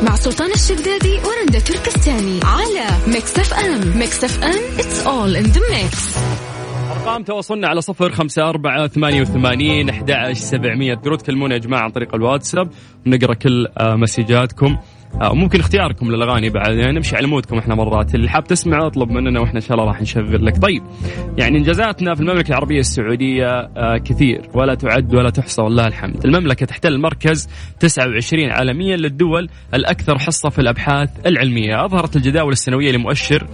مع 0.04 0.16
سلطان 0.16 0.52
الشدادي 0.52 1.20
ورندا 1.26 1.60
تركستاني. 1.60 2.40
على 2.44 2.86
Mix 3.08 3.40
FM. 3.40 3.98
Mix 3.98 4.24
FM 4.24 4.80
it's 4.80 5.08
all 5.08 5.36
in 5.36 5.44
the 5.44 5.62
mix 5.72 6.18
أرقام 6.92 7.24
تواصلنا 7.24 7.68
على 7.68 7.82
صفر 7.82 8.12
خمسة 8.12 8.50
أربعة 8.50 8.88
ثمانية 8.88 9.22
وثمانين 9.22 9.90
أحد 9.90 10.34
سبعمية. 10.34 10.94
تقدروا 10.94 11.18
تكلمونا 11.18 11.54
يا 11.54 11.60
جماعة 11.60 11.82
عن 11.82 11.90
طريق 11.90 12.16
الواتساب. 12.16 12.70
ونقرأ 13.06 13.34
كل 13.34 13.68
آه، 13.78 13.96
مسجاتكم. 13.96 14.78
آه، 15.22 15.34
ممكن 15.34 15.60
اختياركم 15.60 16.12
للأغاني 16.12 16.50
بعد 16.50 16.76
يعني 16.78 16.92
نمشي 16.92 17.16
على 17.16 17.28
مودكم 17.28 17.58
إحنا 17.58 17.76
مرات. 17.76 18.16
اللي 18.16 18.30
حاب 18.30 18.44
تسمع 18.44 18.88
اطلب 18.88 19.12
مننا 19.12 19.40
وإحنا 19.40 19.56
إن 19.56 19.62
شاء 19.62 19.74
الله 19.74 19.86
راح 19.88 20.02
نشغل 20.02 20.46
لك. 20.46 20.58
طيب 20.62 20.84
يعني 21.38 21.58
انجازاتنا 21.58 22.16
في 22.16 22.22
المملكة 22.22 22.50
العربية 22.50 22.80
السعودية 22.80 23.48
آه، 23.78 23.98
كثير 23.98 24.42
ولا 24.54 24.76
تعد 24.76 25.16
ولا 25.16 25.30
تحصى 25.30 25.62
والله 25.62 25.88
الحمد. 25.88 26.26
المملكة 26.26 26.66
تحتل 26.66 26.94
المركز 26.94 27.50
29 27.80 28.50
عالميا 28.50 28.98
للدول 28.98 29.50
الأكثر 29.74 30.20
حصة 30.20 30.50
في 30.50 30.60
الأبحاث 30.60 31.10
العلمية. 31.26 31.86
أظهرت 31.86 32.16
الجداول 32.16 32.52
السنوية 32.52 32.92
لمؤشر 32.92 33.44
آه، 33.44 33.48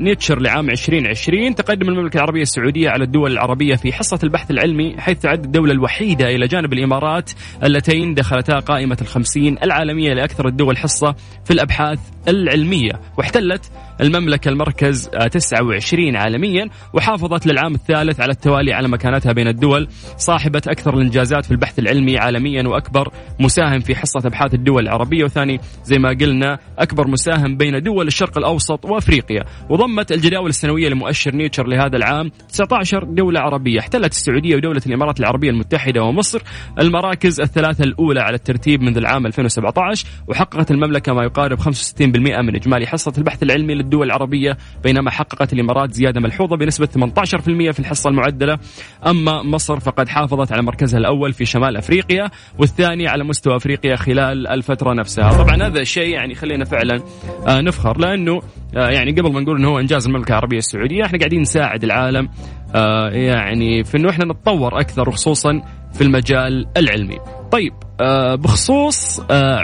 نيتشر 0.00 0.40
لعام 0.40 0.70
2020 0.70 1.54
تقدم 1.54 1.88
المملكة 1.88 2.16
العربية 2.16 2.42
السعودية 2.42 2.90
على 2.90 3.04
الدول 3.04 3.32
العربية 3.32 3.74
في 3.74 3.92
حصة 3.92 4.18
البحث 4.22 4.50
العلمي 4.50 4.94
حيث 4.98 5.18
تعد 5.18 5.44
الدولة 5.44 5.72
الوحيدة 5.72 6.26
إلى 6.26 6.46
جانب 6.46 6.72
الإمارات 6.72 7.30
اللتين 7.64 8.14
دخلتا 8.14 8.58
قائمة 8.58 8.96
الخمسين 9.00 9.58
العالمية 9.62 10.14
لأكثر 10.14 10.48
الدول 10.48 10.76
حصة 10.76 11.14
في 11.44 11.50
الأبحاث 11.50 11.98
العلمية 12.28 12.92
واحتلت 13.18 13.70
المملكة 14.00 14.48
المركز 14.48 15.08
29 15.08 16.16
آه، 16.16 16.20
عالميا 16.20 16.68
وحافظت 16.92 17.46
للعام 17.46 17.74
الثالث 17.74 18.20
على 18.20 18.32
التوالي 18.32 18.72
على 18.72 18.88
مكانتها 18.88 19.32
بين 19.32 19.48
الدول 19.48 19.88
صاحبة 20.16 20.62
أكثر 20.68 20.94
الإنجازات 20.94 21.44
في 21.44 21.50
البحث 21.50 21.78
العلمي 21.78 22.18
عالميا 22.18 22.68
وأكبر 22.68 23.12
مساهم 23.40 23.80
في 23.80 23.96
حصة 23.96 24.20
أبحاث 24.24 24.54
الدول 24.54 24.82
العربية 24.82 25.24
وثاني 25.24 25.60
زي 25.84 25.98
ما 25.98 26.08
قلنا 26.08 26.58
أكبر 26.78 27.08
مساهم 27.08 27.56
بين 27.56 27.82
دول 27.82 28.06
الشرق 28.06 28.38
الأوسط 28.38 28.84
وأفريقيا. 28.84 29.44
وضمت 29.70 30.12
الجداول 30.12 30.48
السنوية 30.48 30.88
لمؤشر 30.88 31.34
نيتشر 31.34 31.66
لهذا 31.66 31.96
العام 31.96 32.30
19 32.48 33.04
دولة 33.04 33.40
عربية 33.40 33.80
احتلت 33.80 34.12
السعودية 34.12 34.56
ودولة 34.56 34.82
الإمارات 34.86 35.20
العربية 35.20 35.50
المتحدة 35.50 36.02
ومصر 36.02 36.42
المراكز 36.80 37.40
الثلاثة 37.40 37.84
الأولى 37.84 38.20
على 38.20 38.34
الترتيب 38.34 38.82
منذ 38.82 38.96
العام 38.96 39.26
2017 39.26 40.06
وحققت 40.28 40.70
المملكة 40.70 41.12
ما 41.12 41.24
يقارب 41.24 41.60
65% 41.60 41.70
من 42.18 42.56
إجمالي 42.56 42.86
حصة 42.86 43.12
البحث 43.18 43.42
العلمي 43.42 43.72
للدول 43.88 44.06
العربية 44.06 44.56
بينما 44.82 45.10
حققت 45.10 45.52
الإمارات 45.52 45.92
زيادة 45.92 46.20
ملحوظة 46.20 46.56
بنسبة 46.56 46.86
18% 46.86 47.70
في 47.70 47.78
الحصة 47.78 48.10
المعدلة. 48.10 48.58
أما 49.06 49.42
مصر 49.42 49.80
فقد 49.80 50.08
حافظت 50.08 50.52
على 50.52 50.62
مركزها 50.62 50.98
الأول 50.98 51.32
في 51.32 51.44
شمال 51.44 51.76
أفريقيا 51.76 52.30
والثاني 52.58 53.08
على 53.08 53.24
مستوى 53.24 53.56
أفريقيا 53.56 53.96
خلال 53.96 54.46
الفترة 54.46 54.94
نفسها. 54.94 55.30
طبعا 55.30 55.56
هذا 55.66 55.80
الشيء 55.80 56.08
يعني 56.08 56.34
خلينا 56.34 56.64
فعلا 56.64 57.02
آه، 57.46 57.60
نفخر 57.60 57.98
لأنه 57.98 58.40
آه، 58.76 58.90
يعني 58.90 59.10
قبل 59.10 59.32
ما 59.32 59.40
نقول 59.40 59.58
إنه 59.58 59.68
هو 59.68 59.78
إنجاز 59.78 60.06
المملكة 60.06 60.30
العربية 60.30 60.58
السعودية 60.58 61.04
إحنا 61.04 61.18
قاعدين 61.18 61.40
نساعد 61.40 61.84
العالم 61.84 62.28
آه، 62.74 63.08
يعني 63.10 63.84
في 63.84 63.96
إنه 63.96 64.10
إحنا 64.10 64.24
نتطور 64.24 64.80
أكثر 64.80 65.08
وخصوصا 65.08 65.62
في 65.94 66.00
المجال 66.00 66.66
العلمي. 66.76 67.18
طيب 67.52 67.72
آه، 68.00 68.34
بخصوص 68.34 69.20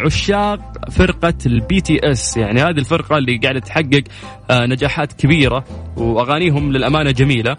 عشاق 0.06 0.88
فرقة 0.90 1.34
ال 1.46 1.80
BTS 1.80 2.36
يعني 2.36 2.60
هذه 2.60 2.78
الفرقة 2.78 3.18
اللي 3.18 3.36
قاعدة 3.36 3.60
تحقق 3.60 4.02
نجاحات 4.50 5.12
كبيرة 5.12 5.64
وأغانيهم 5.96 6.72
للأمانة 6.72 7.10
جميلة. 7.10 7.56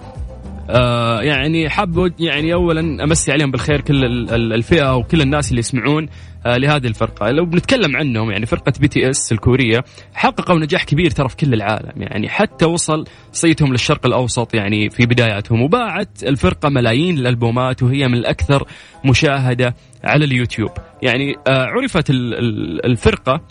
آه 0.69 1.21
يعني 1.21 1.69
حابب 1.69 2.13
يعني 2.19 2.53
اولا 2.53 3.03
أمسي 3.03 3.31
عليهم 3.31 3.51
بالخير 3.51 3.81
كل 3.81 4.29
الفئة 4.53 4.95
وكل 4.95 5.21
الناس 5.21 5.49
اللي 5.49 5.59
يسمعون. 5.59 6.03
آه 6.03 6.09
لهذه 6.45 6.87
الفرقة. 6.87 7.31
لو 7.31 7.45
بنتكلم 7.45 7.97
عنهم 7.97 8.31
يعني 8.31 8.45
فرقة 8.45 8.73
BTS 8.79 9.31
الكورية 9.31 9.83
حققوا 10.13 10.59
نجاح 10.59 10.83
كبير 10.83 11.11
ترى 11.11 11.29
في 11.29 11.35
كل 11.35 11.53
العالم. 11.53 12.01
يعني 12.01 12.29
حتى 12.29 12.65
وصل 12.65 13.05
صيتهم 13.31 13.71
للشرق 13.71 14.05
الأوسط 14.05 14.53
يعني 14.55 14.89
في 14.89 15.05
بداياتهم 15.05 15.61
وباعت 15.61 16.23
الفرقة 16.23 16.69
ملايين 16.69 17.17
الألبومات 17.17 17.83
وهي 17.83 18.07
من 18.07 18.17
الأكثر 18.17 18.67
مشاهدة 19.05 19.75
على 20.03 20.25
اليوتيوب. 20.25 20.71
يعني 21.01 21.35
آه 21.47 21.65
عرفت 21.65 22.09
الفرقة 22.09 23.41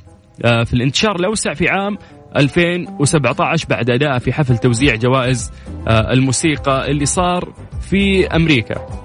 آه، 0.45 0.65
في 0.65 0.75
الانتشار 0.75 1.17
الأوسع 1.17 1.55
في 1.55 1.69
عام 1.69 1.99
2017 2.37 3.67
بعد 3.69 3.91
أداء 3.91 4.19
في 4.19 4.33
حفل 4.33 4.59
توزيع 4.59 4.95
جوائز 4.95 5.53
آه، 5.89 6.13
الموسيقى 6.13 6.91
اللي 6.91 7.07
صار 7.07 7.55
في 7.81 8.27
أمريكا. 8.27 9.04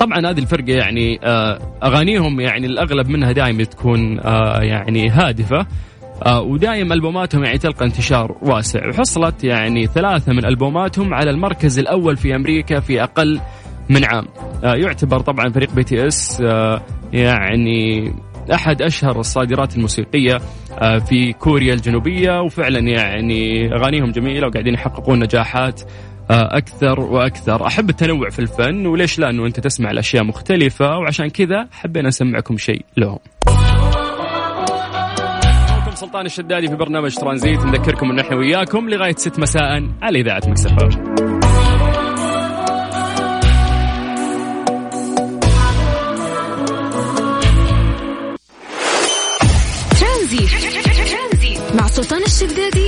طبعا 0.00 0.18
هذه 0.18 0.38
الفرقة 0.38 0.72
يعني 0.72 1.20
آه، 1.24 1.58
أغانيهم 1.84 2.40
يعني 2.40 2.66
الأغلب 2.66 3.08
منها 3.08 3.32
دائما 3.32 3.64
تكون 3.64 4.20
آه، 4.20 4.60
يعني 4.62 5.08
هادفة 5.08 5.66
ودائما 6.40 6.94
ألبوماتهم 6.94 7.44
يعني 7.44 7.58
تلقى 7.58 7.84
انتشار 7.86 8.36
واسع. 8.42 8.88
وحصلت 8.88 9.44
يعني 9.44 9.86
ثلاثة 9.86 10.32
من 10.32 10.44
ألبوماتهم 10.44 11.14
على 11.14 11.30
المركز 11.30 11.78
الأول 11.78 12.16
في 12.16 12.36
أمريكا 12.36 12.80
في 12.80 13.02
أقل 13.02 13.40
من 13.90 14.04
عام. 14.04 14.24
يعتبر 14.62 15.20
طبعا 15.20 15.48
فريق 15.48 15.74
BTS 15.74 16.42
يعني 17.12 18.12
أحد 18.54 18.82
أشهر 18.82 19.20
الصادرات 19.20 19.76
الموسيقية 19.76 20.38
آه، 20.78 20.98
في 20.98 21.32
كوريا 21.32 21.74
الجنوبية. 21.74 22.40
وفعلا 22.40 22.78
يعني 22.78 23.74
أغانيهم 23.74 24.10
جميلة 24.10 24.46
وقاعدين 24.46 24.74
يحققون 24.74 25.18
نجاحات. 25.18 25.80
آه، 25.80 25.86
أكثر 26.30 27.00
وأكثر. 27.00 27.66
أحب 27.66 27.90
التنوع 27.90 28.30
في 28.30 28.38
الفن 28.38 28.86
وليش 28.86 29.18
لا 29.18 29.30
إنه 29.30 29.46
أنت 29.46 29.60
تسمع 29.60 29.90
الأشياء 29.90 30.24
مختلفة؟ 30.24 30.98
وعشان 30.98 31.28
كذا 31.28 31.68
حبينا 31.72 32.08
نسمعكم 32.08 32.56
شيء 32.56 32.84
لهم. 32.96 33.18
سلطان 35.94 36.26
الشدادي 36.26 36.68
في 36.68 36.76
برنامج 36.76 37.14
ترانزيت 37.14 37.64
نذكركم 37.64 38.10
ان 38.10 38.18
إحنا 38.18 38.36
وياكم 38.36 38.88
لغاية 38.88 39.14
6 39.16 39.40
مساء 39.40 39.88
على 40.02 40.20
إذاعة 40.20 40.42
Mix 40.46 40.71
FM 40.71 40.88
سلطان 51.98 52.22
الشدادي 52.22 52.87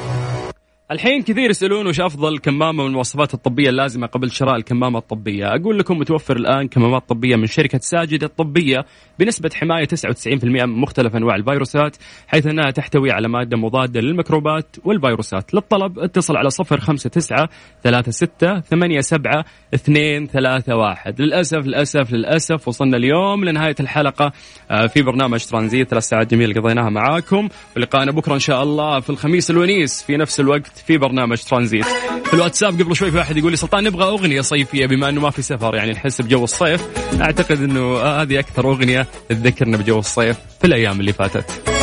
الحين 0.91 1.21
كثير 1.21 1.49
يسألون 1.49 1.87
وش 1.87 1.99
أفضل 1.99 2.37
كمامة 2.37 2.83
من 2.83 2.89
المواصفات 2.89 3.33
الطبية 3.33 3.69
اللازمة 3.69 4.07
قبل 4.07 4.31
شراء 4.31 4.55
الكمامة 4.55 4.99
الطبية. 4.99 5.47
أقول 5.55 5.79
لكم 5.79 5.97
متوفر 5.97 6.37
الآن 6.37 6.67
كمامات 6.67 7.09
طبية 7.09 7.35
من 7.35 7.45
شركة 7.45 7.79
ساجد 7.81 8.23
الطبية 8.23 8.85
بنسبة 9.19 9.49
حماية 9.53 9.87
99% 9.87 10.43
من 10.43 10.69
مختلف 10.69 11.15
أنواع 11.15 11.35
الفيروسات 11.35 11.97
حيث 12.27 12.47
أنها 12.47 12.71
تحتوي 12.71 13.11
على 13.11 13.27
مادة 13.27 13.57
مضادة 13.57 14.01
للميكروبات 14.01 14.75
والفيروسات. 14.83 15.53
للطلب 15.53 15.99
اتصل 15.99 16.37
على 16.37 16.49
059 16.49 16.97
36 16.97 18.61
87 18.61 19.43
231 19.71 21.13
للأسف 21.19 21.65
للأسف 21.65 22.11
للأسف 22.11 22.67
وصلنا 22.67 22.97
اليوم 22.97 23.45
لنهاية 23.45 23.75
الحلقة 23.79 24.31
آه، 24.71 24.87
في 24.87 25.01
برنامج 25.01 25.45
ترانزيت 25.45 25.89
ثلاث 25.89 26.03
ساعات 26.03 26.31
جميلة 26.31 26.61
قضيناها 26.61 26.89
معاكم. 26.89 27.49
ولقائنا 27.77 28.11
بكرة 28.11 28.33
إن 28.33 28.39
شاء 28.39 28.63
الله 28.63 28.99
في 28.99 29.09
الخميس 29.09 29.51
الونيس 29.51 30.03
في 30.03 30.17
نفس 30.17 30.39
الوقت. 30.39 30.80
في 30.87 30.97
برنامج 30.97 31.37
ترانزيت. 31.37 31.85
في 32.25 32.33
الواتساب 32.33 32.81
قبل 32.81 32.95
شوي 32.95 33.11
في 33.11 33.17
واحد 33.17 33.37
يقول 33.37 33.51
لي 33.51 33.57
سلطان 33.57 33.83
نبغى 33.83 34.03
أغنية 34.03 34.41
صيفية 34.41 34.85
بما 34.85 35.09
إنه 35.09 35.21
ما 35.21 35.29
في 35.29 35.41
سفر 35.41 35.75
يعني 35.75 35.91
نحس 35.91 36.21
بجو 36.21 36.43
الصيف. 36.43 36.81
أعتقد 37.21 37.63
إنه 37.63 37.97
هذه 37.97 38.39
أكثر 38.39 38.65
أغنية 38.71 39.07
تذكرنا 39.29 39.77
بجو 39.77 39.99
الصيف 39.99 40.37
في 40.59 40.67
الأيام 40.67 40.99
اللي 40.99 41.13
فاتت. 41.13 41.80